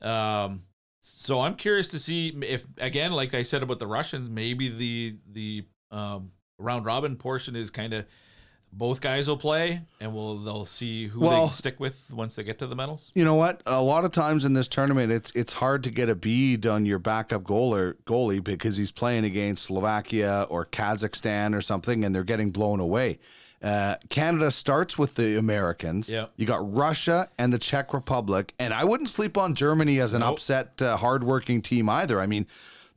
[0.00, 0.62] Um,
[1.00, 5.16] so I'm curious to see if again, like I said about the Russians, maybe the
[5.30, 8.04] the um, round robin portion is kind of
[8.72, 12.42] both guys will play, and we'll they'll see who Well- they stick with once they
[12.44, 13.10] get to the medals.
[13.14, 13.62] You know what?
[13.66, 16.86] A lot of times in this tournament, it's it's hard to get a bead on
[16.86, 22.24] your backup goaler goalie because he's playing against Slovakia or Kazakhstan or something, and they're
[22.24, 23.18] getting blown away.
[23.60, 26.08] Uh, Canada starts with the Americans.
[26.08, 26.26] Yeah.
[26.36, 30.20] You got Russia and the Czech Republic, and I wouldn't sleep on Germany as an
[30.20, 30.34] Nope.
[30.34, 32.20] upset, uh, hardworking team either.
[32.20, 32.46] I mean,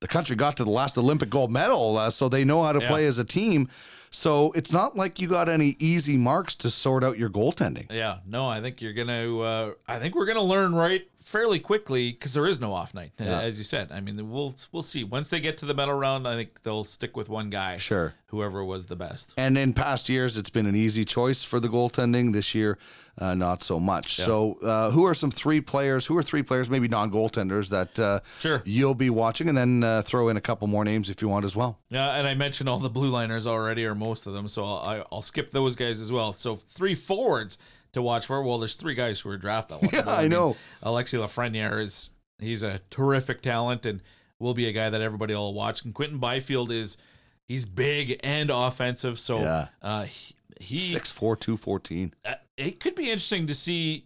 [0.01, 2.79] the country got to the last Olympic gold medal, uh, so they know how to
[2.81, 2.87] Yeah.
[2.87, 3.69] play as a team.
[4.11, 7.91] So it's not like you got any easy marks to sort out your goaltending.
[7.91, 9.39] Yeah, no, I think you're gonna.
[9.39, 13.13] Uh, I think we're gonna learn right fairly quickly because there is no off night,
[13.19, 13.39] Yeah.
[13.41, 13.91] as you said.
[13.91, 16.27] I mean, we'll we'll see once they get to the medal round.
[16.27, 18.13] I think they'll stick with one guy, Sure.
[18.27, 19.33] whoever was the best.
[19.37, 22.33] And in past years, it's been an easy choice for the goaltending.
[22.33, 22.77] This year,
[23.17, 24.15] uh, not so much.
[24.15, 26.05] So, uh, who are some three players?
[26.05, 28.61] Who are three players, maybe non-goaltenders that uh, Sure.
[28.65, 31.45] you'll be watching, and then uh, throw in a couple more names if you want
[31.45, 31.79] as well.
[31.89, 35.07] Yeah, and I mentioned all the blue liners already, or most of them, so I'll,
[35.11, 36.33] I'll skip those guys as well.
[36.33, 37.57] So three forwards
[37.93, 38.41] to watch for.
[38.43, 39.91] Well, there's three guys who were drafted.
[39.93, 40.55] Yeah, I know.
[40.83, 44.01] Alexi Lafreniere is he's a terrific talent and
[44.39, 45.83] will be a guy that everybody will watch.
[45.83, 46.97] And Quinton Byfield is
[47.47, 49.67] he's big and offensive, so Yeah.
[49.81, 52.13] uh, he, he Six four two fourteen.
[52.25, 54.05] uh, it could be interesting to see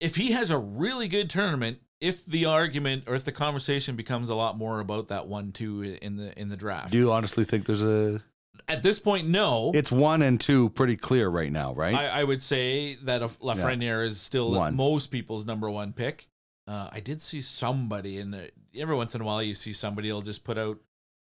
[0.00, 1.78] if he has a really good tournament.
[2.00, 5.82] if the argument or if the conversation becomes a lot more about that one two
[6.00, 6.92] in the in the draft.
[6.92, 8.22] Do you honestly think there's a?
[8.68, 9.72] At this point, no.
[9.74, 11.94] It's one and two, pretty clear right now, right?
[11.94, 14.76] I, I would say that Lafreniere is still One.
[14.76, 16.28] most people's number one pick.
[16.66, 20.20] Uh, I did see somebody, and every once in a while you see somebody will
[20.22, 20.78] just put out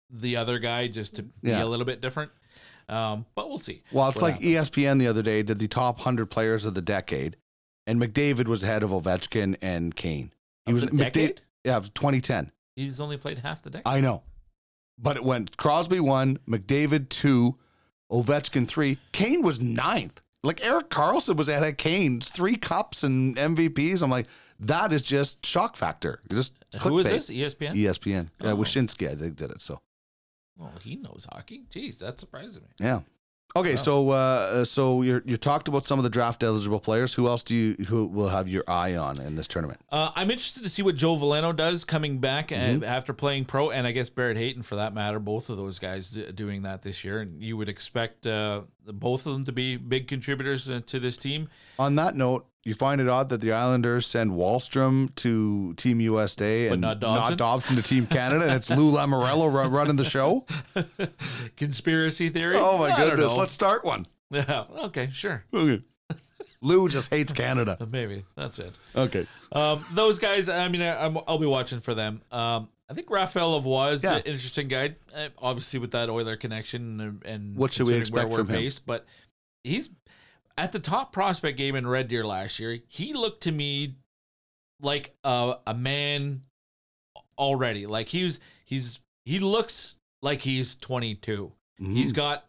[0.09, 2.31] the other guy just to be a little bit different.
[2.89, 3.81] Um, but we'll see.
[3.91, 4.69] well, it's what like happens.
[4.71, 7.35] ESPN the other day did the top hundred players of the decade,
[7.87, 10.31] and McDavid was ahead of Ovechkin and Kane.
[10.65, 10.97] He Of was the McDavid.
[11.13, 11.41] decade?
[11.63, 12.51] Yeah, it was 2010.
[12.75, 13.87] He's only played half the decade.
[13.87, 14.23] I know,
[14.97, 17.57] but it went Crosby one, McDavid two,
[18.11, 18.97] Ovechkin three.
[19.11, 20.21] Kane was ninth.
[20.43, 24.01] Like Erik Karlsson was ahead of Kane's three cups and MVPs.
[24.03, 24.27] I'm like,
[24.59, 26.21] that is just shock factor.
[26.31, 27.29] Just Who is this?
[27.29, 27.73] ESPN.
[27.75, 28.29] ESPN.
[28.41, 28.57] Yeah, uh, Oh.
[28.57, 29.61] Wyshynski, I think did it.
[29.61, 29.81] So
[30.55, 31.63] Well, he knows hockey.
[31.71, 32.67] Jeez, that surprises me.
[32.79, 33.01] yeah.
[33.57, 37.13] Okay, so uh, so you you talked about some of the draft eligible players.
[37.13, 39.79] Who else do you who will have your eye on in this tournament?
[39.89, 42.83] Uh, I'm interested to see what Joe Veleno does coming back Mm-hmm.
[42.83, 45.19] uh, after playing pro, and I guess Barrett Hayton for that matter.
[45.19, 49.25] Both of those guys d- doing that this year, and you would expect uh, both
[49.25, 51.49] of them to be big contributors to this team.
[51.79, 56.67] On that note, you find it odd that the Islanders send Wahlstrom to Team USA
[56.69, 57.37] and not Dobson?
[57.37, 60.45] Dobson to Team Canada, and it's Lou Lamoriello run, running the show.
[61.57, 62.55] Conspiracy theory.
[62.57, 64.05] Oh my I goodness, let's start one.
[64.31, 64.65] Yeah.
[64.85, 65.11] Okay.
[65.13, 65.45] Sure.
[65.53, 65.83] Okay.
[66.59, 67.77] Lou just hates Canada.
[67.91, 68.73] Maybe that's it.
[68.95, 69.27] Okay.
[69.51, 70.49] Um, those guys.
[70.49, 72.21] I mean, I, I'm, I'll be watching for them.
[72.31, 74.17] Um, I think Raphael Lavoie is Yeah.
[74.17, 74.95] an interesting guy.
[75.13, 78.71] Uh, obviously, with that Oiler connection and, and What should we expect from we're him?
[78.85, 79.05] but
[79.63, 79.89] he's
[80.57, 82.79] at the top prospect game in Red Deer last year.
[82.87, 83.95] He looked to me
[84.81, 86.43] like a, a man
[87.37, 87.85] already.
[87.87, 91.51] Like he's he's he looks like he's 22.
[91.77, 92.45] He's got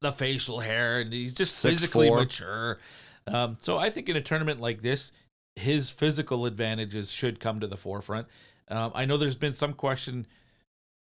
[0.00, 2.18] the facial hair and he's just Six, physically four.
[2.18, 2.78] mature.
[3.26, 5.10] Um, so I think in a tournament like this,
[5.56, 8.28] his physical advantages should come to the forefront.
[8.70, 10.26] Um, I know there's been some question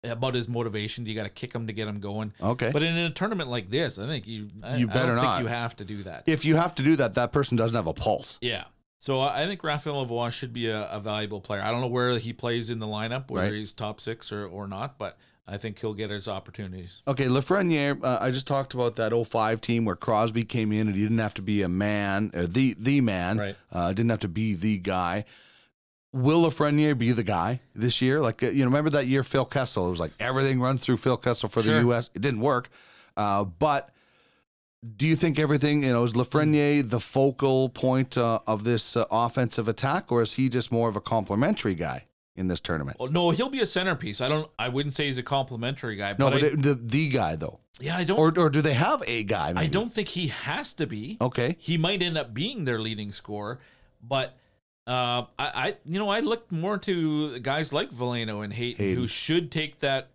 [0.04, 1.04] about his motivation.
[1.04, 2.32] Do you got to kick him to get him going?
[2.40, 2.70] Okay.
[2.72, 5.38] But in a tournament like this, I think you I, You better not.
[5.38, 6.24] think you have to do that.
[6.26, 8.38] if you have to do that, that person doesn't have a pulse.
[8.40, 8.64] Yeah.
[8.98, 11.60] So I think Raphael Lavoie should be a, a valuable player.
[11.60, 13.54] I don't know where he plays in the lineup, whether Right.
[13.58, 17.02] he's top six or, or not, but I think he'll get his opportunities.
[17.06, 20.96] Okay, Lafreniere, uh, I just talked about that 05 team where Crosby came in and
[20.96, 23.38] he didn't have to be a man, or the the man.
[23.38, 23.56] Right.
[23.70, 25.24] Uh, didn't have to be the guy.
[26.12, 28.20] Will Lafreniere be the guy this year?
[28.20, 29.86] Like, uh, you know, remember that year Phil Kessel?
[29.86, 32.10] It was like everything runs through Phil Kessel for the U.S.
[32.14, 32.70] It didn't work.
[33.16, 33.90] Uh, but
[34.96, 39.04] do you think everything, you know, is Lafreniere the focal point uh, of this uh,
[39.10, 42.98] offensive attack, or is he just more of a complimentary guy in this tournament?
[43.00, 44.20] Well, no, he'll be a centerpiece.
[44.20, 44.48] I don't.
[44.58, 46.14] I wouldn't say he's a complimentary guy.
[46.18, 47.60] No, but, but I, the, the guy, though.
[47.80, 48.18] yeah, I don't.
[48.18, 49.52] Or, or do they have a guy?
[49.56, 51.16] I don't think he has to be.
[51.20, 51.56] Okay.
[51.58, 53.58] He might end up being their leading scorer,
[54.02, 54.36] but
[54.86, 59.02] uh, I, I, you know, I looked more to guys like Veleno and Hayton, Hayden.
[59.02, 60.10] who should take that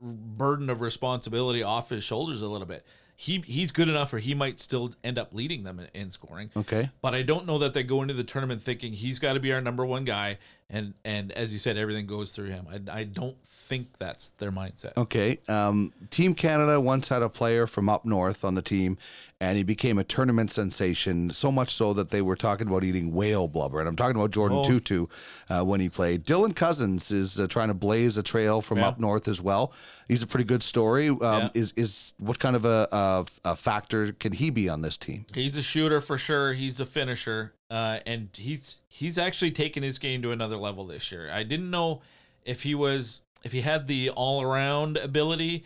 [0.00, 2.84] burden of responsibility off his shoulders a little bit.
[3.14, 6.50] He he's good enough, or he might still end up leading them in, in scoring.
[6.56, 6.90] Okay.
[7.02, 9.52] But I don't know that they go into the tournament thinking he's got to be
[9.52, 12.66] our number one guy, and and as you said, everything goes through him.
[12.68, 14.96] I, I don't think that's their mindset.
[14.96, 15.38] Okay.
[15.46, 18.98] Um, team Canada once had a player from up north on the team,
[19.42, 21.30] and he became a tournament sensation.
[21.32, 23.80] So much so that they were talking about eating whale blubber.
[23.80, 24.68] And I'm talking about Jordin Oh.
[24.68, 25.10] Tootoo
[25.50, 26.24] uh, when he played.
[26.24, 28.88] Dylan Cozens is uh, trying to blaze a trail from Yeah.
[28.88, 29.72] up north as well.
[30.06, 31.08] He's a pretty good story.
[31.08, 31.48] Um, Yeah.
[31.54, 35.26] Is is what kind of a, a a factor can he be on this team?
[35.34, 36.52] He's a shooter for sure.
[36.52, 41.10] He's a finisher, uh, and he's he's actually taken his game to another level this
[41.10, 41.28] year.
[41.32, 42.00] I didn't know
[42.44, 45.64] if he was if he had the all around ability,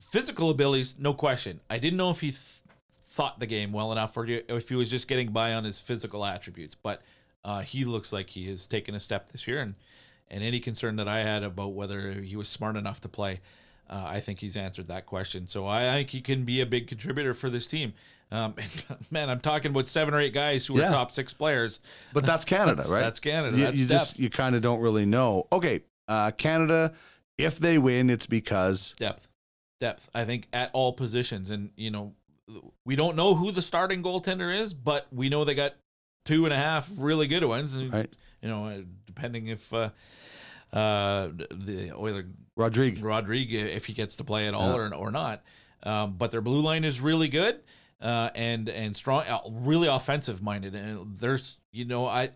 [0.00, 1.60] physical abilities, no question.
[1.68, 2.62] I didn't know if he th-
[3.14, 5.78] thought the game well enough, or you if he was just getting by on his
[5.78, 6.74] physical attributes.
[6.74, 7.00] But
[7.44, 9.74] uh, he looks like he has taken a step this year, and
[10.30, 13.40] and any concern that I had about whether he was smart enough to play.
[13.88, 15.46] Uh, I think he's answered that question.
[15.46, 17.92] So I think he can be a big contributor for this team.
[18.32, 18.54] Um,
[18.88, 20.88] and man, I'm talking about seven or eight guys who Yeah.
[20.88, 21.80] are top six players.
[22.14, 23.00] But that's Canada, That's- right?
[23.02, 23.56] that's Canada.
[23.58, 25.46] You, That's you just you kind of don't really know.
[25.52, 26.94] Okay, uh, Canada.
[27.36, 29.28] If they win, it's because Depth,
[29.80, 30.08] depth.
[30.14, 32.14] I think at all positions, and you know,
[32.84, 35.74] we don't know who the starting goaltender is, but we know they got
[36.24, 38.10] two and a half really good ones, and Right.
[38.42, 39.90] you know, uh, depending if uh,
[40.72, 42.26] uh, the Oiler
[42.56, 43.02] Rodrigue.
[43.02, 44.88] Rodrigue if he gets to play at all Yeah.
[44.88, 45.42] or, or not.
[45.82, 47.60] Um, but their blue line is really good
[48.00, 50.74] uh, and and strong, uh, really offensive minded.
[50.74, 52.30] And there's you know I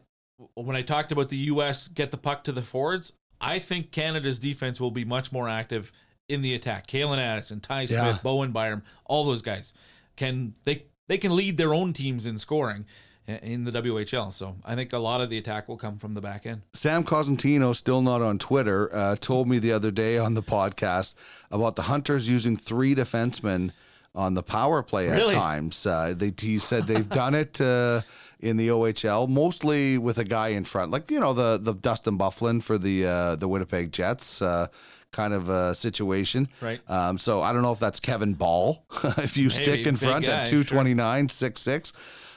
[0.55, 1.89] when I talked about the U.S.
[1.89, 5.93] get the puck to the forwards, I think Canada's defense will be much more active
[6.29, 6.87] in the attack.
[6.87, 8.19] Calen Addison, Ty Smith, Yeah.
[8.23, 9.73] Bowen Byram, all those guys
[10.19, 12.85] can they they can lead their own teams in scoring.
[13.27, 14.33] in the WHL.
[14.33, 16.63] So I think a lot of the attack will come from the back end.
[16.73, 21.15] Sam Cosentino, still not on Twitter, uh, told me the other day on the podcast
[21.51, 23.73] about the Hunters using three defensemen
[24.15, 25.35] on the power play Really?
[25.35, 25.85] at times.
[25.85, 28.01] Uh, they, he said they've done it uh,
[28.41, 32.17] in the OHL, mostly with a guy in front, like you know the the Dustin
[32.17, 34.41] Byfuglien for the uh, the Winnipeg Jets.
[34.41, 34.69] Uh,
[35.11, 36.81] Kind of a situation, Right.
[36.89, 38.85] Um, so I don't know if that's Kevin Bahl.
[39.19, 40.63] if you stick in front guy, at sure.
[40.63, 41.93] two twenty nine, six six.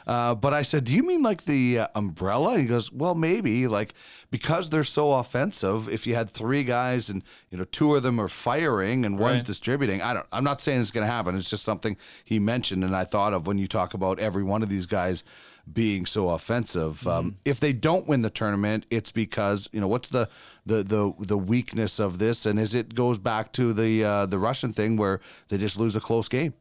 [0.07, 3.67] Uh, but I said, "Do you mean like the uh, umbrella?" He goes, "Well, maybe
[3.67, 3.93] like
[4.31, 5.89] because they're so offensive.
[5.89, 9.39] If you had three guys and you know two of them are firing and one's
[9.39, 9.45] Right.
[9.45, 10.25] distributing, I don't.
[10.31, 11.35] I'm not saying it's going to happen.
[11.35, 14.63] It's just something he mentioned, and I thought of when you talk about every one
[14.63, 15.23] of these guys
[15.71, 17.05] being so offensive.
[17.07, 20.29] Um, if they don't win the tournament, it's because you know what's the
[20.65, 24.39] the the the weakness of this, and is it goes back to the uh, the
[24.39, 26.53] Russian thing where they just lose a close game.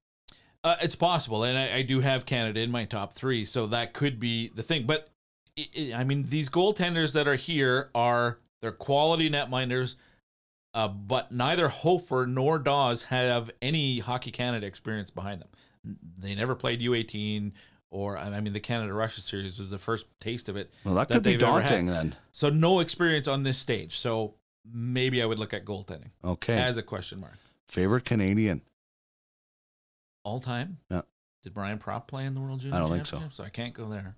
[0.62, 3.94] Uh, it's possible, and I, I do have Canada in my top three, so that
[3.94, 4.86] could be the thing.
[4.86, 5.08] But
[5.58, 9.96] i i I mean, these goaltenders that are here are they're quality netminders,
[10.74, 15.48] uh, but neither Hofer nor Daws have any Hockey Canada experience behind them.
[16.18, 17.52] They never played U18,
[17.90, 20.72] or I mean, the Canada Russia series was the first taste of it.
[20.84, 21.68] Well, that could be they've ever had.
[21.68, 22.16] daunting then.
[22.32, 23.98] So no experience on this stage.
[23.98, 24.34] So
[24.70, 26.54] maybe I would look at goaltending Okay.
[26.56, 27.34] as a question mark.
[27.66, 28.62] Favorite Canadian?
[30.24, 30.78] All time?
[30.90, 31.02] Yeah.
[31.42, 33.22] Did Brian Propp play in the World Junior I don't think so.
[33.32, 34.16] So I can't go there.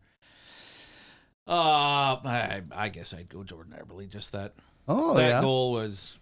[1.47, 4.09] Uh, I, I guess I'd go Jordan Eberle.
[4.09, 4.55] Just that
[4.89, 5.41] Oh that yeah.
[5.41, 6.19] goal was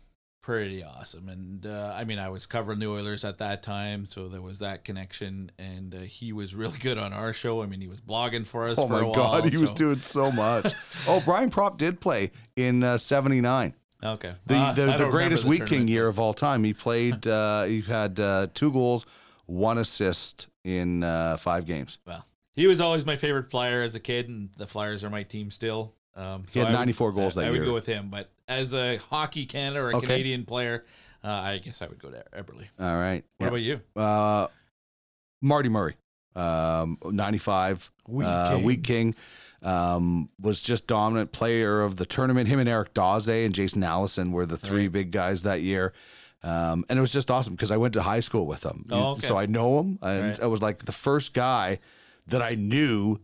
[0.51, 4.27] pretty awesome, and uh, I mean I was covering the Oilers at that time, so
[4.27, 7.63] there was that connection, and uh, he was really good on our show.
[7.63, 8.77] I mean he was blogging for us.
[8.77, 10.73] Oh for my a while, God, he was doing so much.
[11.07, 14.35] oh, Brian Propp did play in uh, '79, okay.
[14.47, 16.65] the Uh, the, the greatest Wheat King year of all time.
[16.65, 17.29] He played.
[17.29, 19.07] Uh, he had uh, two goals,
[19.47, 21.99] one assist in uh, five games.
[22.05, 22.27] Well,
[22.57, 25.53] he was always my favorite Flyer as a kid, and the Flyers are my team
[25.53, 25.95] still.
[26.17, 28.09] Um, so He had I would- 94 goals I, that I would go with him,
[28.11, 30.07] but as a hockey Canada or a Okay.
[30.09, 30.85] Canadian player,
[31.25, 32.67] uh, I guess I would go to Eberle.
[32.79, 33.25] All right.
[33.39, 33.81] What about you?
[33.97, 34.49] Uh,
[35.41, 35.97] Marty Murray,
[36.35, 38.65] um, 95, Wheat uh, King.
[38.65, 39.15] Wheat King,
[39.63, 42.49] um, was just dominant player of the tournament.
[42.49, 44.93] Him and Eric Daze and Jason Allison were the three Right.
[44.93, 45.93] big guys that year.
[46.43, 48.87] Um, and it was just awesome because I went to high school with him.
[48.91, 49.27] Oh, okay.
[49.27, 49.99] So I know him.
[50.03, 50.41] And Right.
[50.43, 51.79] I was like the first guy
[52.27, 53.19] that I knew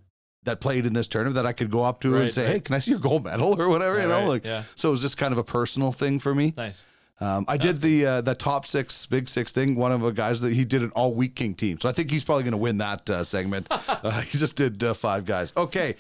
[0.47, 2.53] that played in this tournament that I could go up to and say, right.
[2.55, 4.01] hey, can I see your gold medal or whatever?
[4.01, 4.63] you know, Right, like, yeah.
[4.75, 6.55] so it was just kind of a personal thing for me.
[6.57, 6.85] Nice.
[7.19, 9.75] Um, I did the uh, the top six, big six thing.
[9.75, 12.11] One of the guys that he did an all Wheat King team, so I think
[12.11, 13.67] he's probably going to win that uh, segment.
[13.71, 15.51] uh, he just did uh, five guys.
[15.57, 15.95] Okay,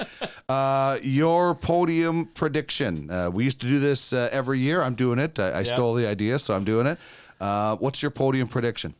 [0.50, 3.10] uh, your podium prediction.
[3.10, 4.82] Uh, we used to do this uh, every year.
[4.82, 5.38] I'm doing it.
[5.38, 6.98] I, I stole the idea, so I'm doing it.
[7.40, 8.94] Uh, what's your podium prediction?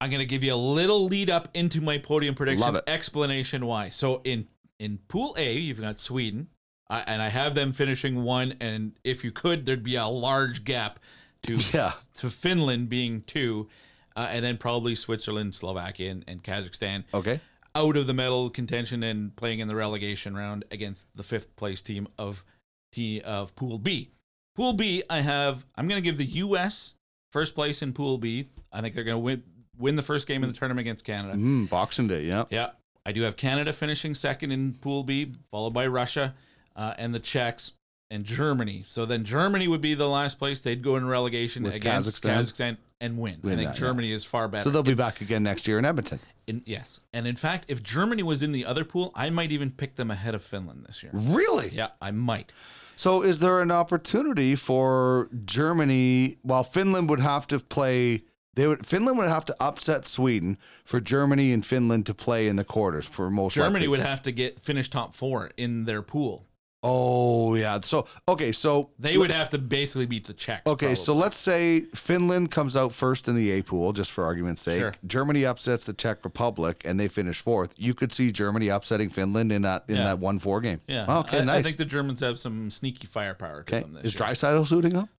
[0.00, 3.90] I'm going to give you a little lead up into my podium prediction explanation why.
[3.90, 4.48] So in
[4.80, 6.48] in Pool A, you've got Sweden,
[6.88, 8.54] I, and I have them finishing one.
[8.60, 10.98] And if you could, there'd be a large gap
[11.42, 11.92] to Yeah.
[12.16, 13.68] to Finland being two,
[14.16, 17.40] uh, and then probably Switzerland, Slovakia, and, and Kazakhstan Okay.
[17.74, 21.82] out of the medal contention and playing in the relegation round against the fifth place
[21.82, 22.44] team of
[22.92, 24.10] T of Pool B.
[24.56, 25.64] Pool B, I have.
[25.76, 26.94] I'm going to give the U.S.
[27.32, 28.48] first place in Pool B.
[28.72, 29.42] I think they're going to win
[29.78, 31.34] win the first game in the tournament against Canada.
[31.38, 32.24] Mm, Boxing Day.
[32.24, 32.44] Yeah.
[32.50, 32.70] Yeah,
[33.06, 36.34] I do have Canada finishing second in Pool B, followed by Russia
[36.76, 37.72] uh, and the Czechs
[38.10, 38.82] and Germany.
[38.86, 40.60] So then Germany would be the last place.
[40.60, 42.40] They'd go in relegation With against Kazakhstan?
[42.40, 43.38] Kazakhstan, and win.
[43.42, 43.76] Win I think that.
[43.76, 44.64] Germany is far better.
[44.64, 46.20] So they'll be back again next year in Edmonton.
[46.46, 49.70] In, yes, and in fact, if Germany was in the other pool, I might even
[49.70, 51.12] pick them ahead of Finland this year.
[51.14, 51.70] Really?
[51.72, 52.52] Yeah, I might.
[52.96, 56.38] So is there an opportunity for Germany?
[56.42, 58.22] While Finland would have to play,
[58.54, 62.56] they would Finland would have to upset Sweden for Germany and Finland to play in
[62.56, 63.54] the quarters for most.
[63.54, 63.88] Germany likely.
[63.88, 66.46] would have to get finish top four in their pool.
[66.82, 67.78] Oh yeah.
[67.80, 68.52] So okay.
[68.52, 70.66] So They would have to basically beat the Czechs.
[70.66, 74.62] Okay, so let's say Finland comes out first in the A pool, just for argument's
[74.62, 74.80] sake.
[74.80, 74.94] Sure.
[75.06, 77.74] Germany upsets the Czech Republic, and they finish fourth.
[77.76, 80.04] You could see Germany upsetting Finland in that in Yeah.
[80.04, 80.80] that one four game.
[80.86, 81.18] yeah.
[81.18, 81.40] Okay.
[81.40, 81.58] I, nice.
[81.58, 83.82] I think the Germans have some sneaky firepower to okay.
[83.82, 84.16] them this Is.
[84.20, 85.08] Draisaitl suiting up?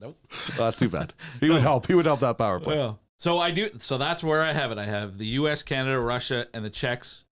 [0.00, 0.18] Nope.
[0.56, 1.14] Well, that's too bad.
[1.40, 1.86] He would help.
[1.86, 2.76] He would help that power play.
[2.76, 3.70] Well, so I do.
[3.78, 4.78] So that's where I have it.
[4.78, 7.24] I have the U.S., Canada, Russia, and the Czechs,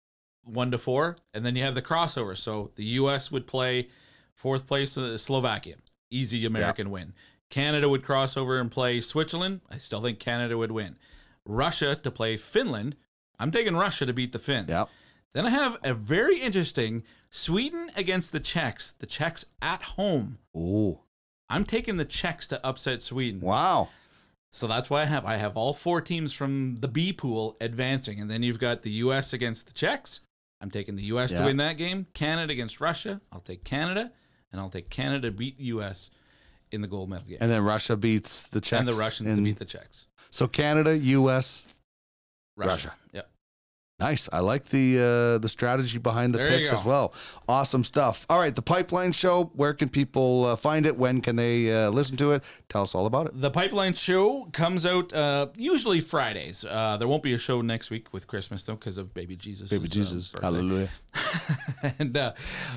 [0.44, 2.38] one to four, and then you have the crossover.
[2.38, 3.32] So the U.S.
[3.32, 3.90] would play
[4.34, 5.76] fourth place uh, Slovakia,
[6.10, 7.14] easy American win.
[7.50, 9.62] Canada would cross over and play Switzerland.
[9.70, 10.96] I still think Canada would win.
[11.46, 12.96] Russia to play Finland.
[13.40, 14.70] I'm taking Russia to beat the Finns.
[14.70, 14.90] Yep.
[15.34, 18.94] Then I have a very interesting Sweden against the Czechs.
[18.98, 20.38] The Czechs at home.
[20.56, 21.00] Ooh.
[21.50, 23.42] I'm taking the Czechs to upset Sweden.
[23.42, 23.90] Wow.
[24.52, 28.20] So that's why I have I have all four teams from the B pool advancing,
[28.22, 29.34] and then you've got the U.S.
[29.34, 30.22] against the Czechs.
[30.62, 31.32] I'm taking the U.S.
[31.32, 31.40] Yeah.
[31.40, 32.08] to win that game.
[32.14, 33.20] Canada against Russia.
[33.32, 34.12] I'll take Canada,
[34.52, 36.10] and I'll take Canada to beat U.S.
[36.72, 38.80] in the gold medal game, And then Russia beats the Czechs.
[38.80, 40.06] and the Russians to beat the Czechs.
[40.30, 41.66] So Canada, U.S.
[42.56, 42.70] Russia.
[42.72, 42.94] Russia.
[43.14, 43.30] Yep.
[44.04, 44.28] Nice.
[44.34, 47.14] I like the uh, the strategy behind the There picks as well.
[47.48, 48.26] Awesome stuff.
[48.30, 49.50] All right, the Pipeline Show.
[49.56, 50.98] Where can people uh, find it?
[50.98, 52.44] When can they uh, listen to it?
[52.68, 53.40] Tell us all about it.
[53.40, 56.66] The Pipeline Show comes out uh, usually Fridays.
[56.66, 59.70] Uh, there won't be a show next week with Christmas though, because of Baby Jesus.
[59.70, 60.90] Baby Jesus, Hallelujah.
[62.00, 62.34] and uh,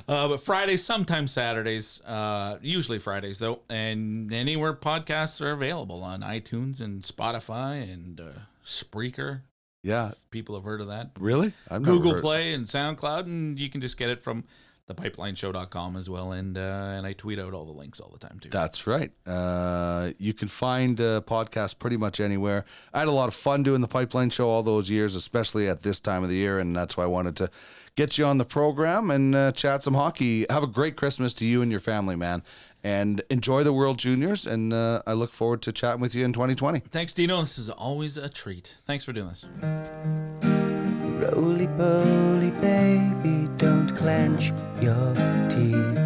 [0.07, 6.21] uh, but Fridays, sometimes Saturdays, uh, usually Fridays though, and anywhere podcasts are available on
[6.21, 8.25] iTunes and Spotify and uh,
[8.65, 9.41] Spreaker.
[9.87, 11.13] Yeah, People have heard of that.
[11.19, 11.53] really?
[11.71, 14.43] I've Google Play and SoundCloud, and you can just get it from
[14.91, 16.33] thepipelineshow.com as well.
[16.33, 18.49] And uh, and I tweet out all the links all the time too.
[18.49, 19.13] That's right.
[19.27, 22.65] Uh, you can find uh, podcasts pretty much anywhere.
[22.93, 25.83] I had a lot of fun doing the Pipeline Show all those years, especially at
[25.83, 27.51] this time of the year, and that's why I wanted to
[27.97, 30.47] get you on the program and uh, chat some hockey.
[30.51, 32.43] Have a great Christmas to you and your family, man,
[32.87, 34.47] and enjoy the World Juniors.
[34.47, 36.79] And uh, I look forward to chatting with you in 2020.
[36.89, 37.41] Thanks, Dino.
[37.41, 38.77] This is always a treat.
[38.87, 39.45] Thanks for doing this.
[41.21, 45.15] Roly poly, baby, don't clench your
[45.51, 46.01] teeth.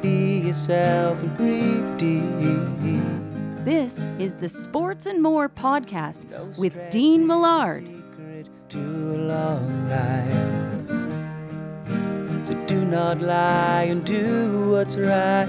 [0.00, 3.66] Be yourself and breathe deep.
[3.66, 7.96] This is the Sports and More podcast No with stress Dean is the Millard.
[12.46, 15.48] So do not lie and do what's right.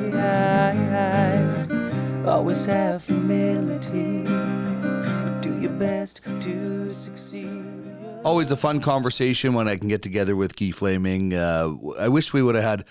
[2.25, 4.23] Always have humility.
[5.41, 7.63] Do your best to succeed.
[8.25, 11.35] Always a fun conversation when I can get together with Guy Flaming.
[11.35, 12.85] Uh, I wish we would have had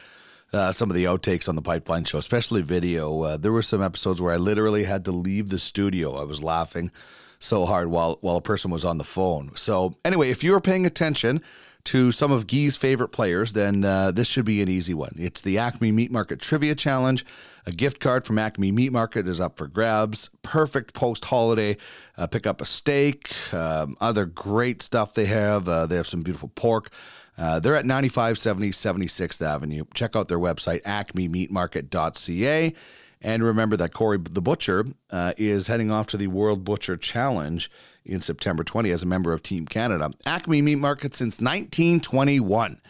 [0.53, 3.23] uh, some of the outtakes on the Pipeline Show, especially video.
[3.23, 6.15] Uh, there were some episodes where I literally had to leave the studio.
[6.15, 6.93] I was laughing
[7.41, 9.51] so hard while while a person was on the phone.
[9.57, 11.43] So anyway, if you were paying attention
[11.87, 15.15] to some of Guy's favorite players, then uh, this should be an easy one.
[15.17, 17.25] It's the Acme Meat Market Trivia Challenge.
[17.65, 20.31] A gift card from Acme Meat Market is up for grabs.
[20.43, 21.77] Perfect post holiday.
[22.17, 25.69] Uh, pick up a steak, um, other great stuff they have.
[25.69, 26.91] Uh, they have some beautiful pork.
[27.39, 29.85] Uh, they're at 9570 76th Avenue.
[29.95, 32.75] Check out their website, acmemeatmarket.ca.
[33.23, 37.71] And remember that Corey the Butcher uh, is heading off to the World Butcher Challenge
[38.05, 40.11] in September 20 as a member of Team Canada.
[40.25, 42.81] Acme Meat Market since 1921.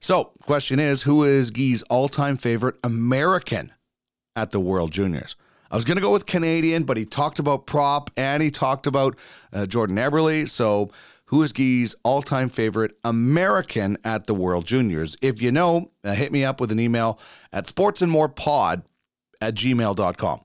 [0.00, 3.72] So, question is who is Guy's all time favorite American
[4.34, 5.36] at the World Juniors?
[5.70, 8.86] I was going to go with Canadian, but he talked about Propp and he talked
[8.86, 9.16] about
[9.52, 10.48] uh, Jordan Eberle.
[10.48, 10.90] So,
[11.26, 15.16] who is Guy's all time favorite American at the World Juniors?
[15.22, 17.18] If you know, uh, hit me up with an email
[17.52, 18.84] at sportsandmorepod
[19.40, 20.40] at gmail.com.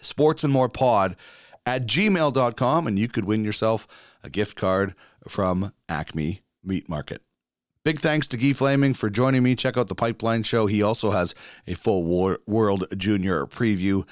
[0.00, 1.16] Sports and More Pod
[1.64, 3.86] at gmail.com, and you could win yourself
[4.22, 4.94] a gift card
[5.28, 7.22] from Acme Meat Market.
[7.84, 9.56] Big thanks to Guy Flaming for joining me.
[9.56, 10.66] Check out the Pipeline Show.
[10.66, 11.34] He also has
[11.66, 14.06] a full War- World Junior preview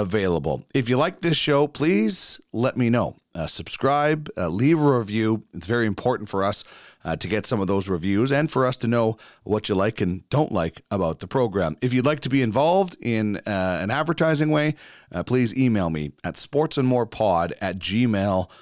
[0.00, 0.64] available.
[0.74, 3.16] If you like this show, please let me know.
[3.34, 5.44] Uh, subscribe, uh, leave a review.
[5.54, 6.64] It's very important for us
[7.04, 10.00] uh, to get some of those reviews and for us to know what you like
[10.00, 11.76] and don't like about the program.
[11.80, 14.74] If you'd like to be involved in uh, an advertising way,
[15.12, 18.54] uh, please email me at sportsandmorepod at gmail.com.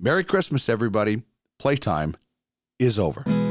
[0.00, 1.22] Merry Christmas, everybody.
[1.58, 2.16] Playtime
[2.78, 3.45] is over.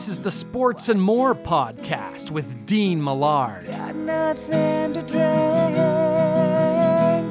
[0.00, 3.66] This is the Sports and More podcast with Dean Millard.
[3.66, 5.76] Got nothing to drink.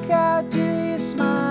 [0.08, 1.49] How do you smile?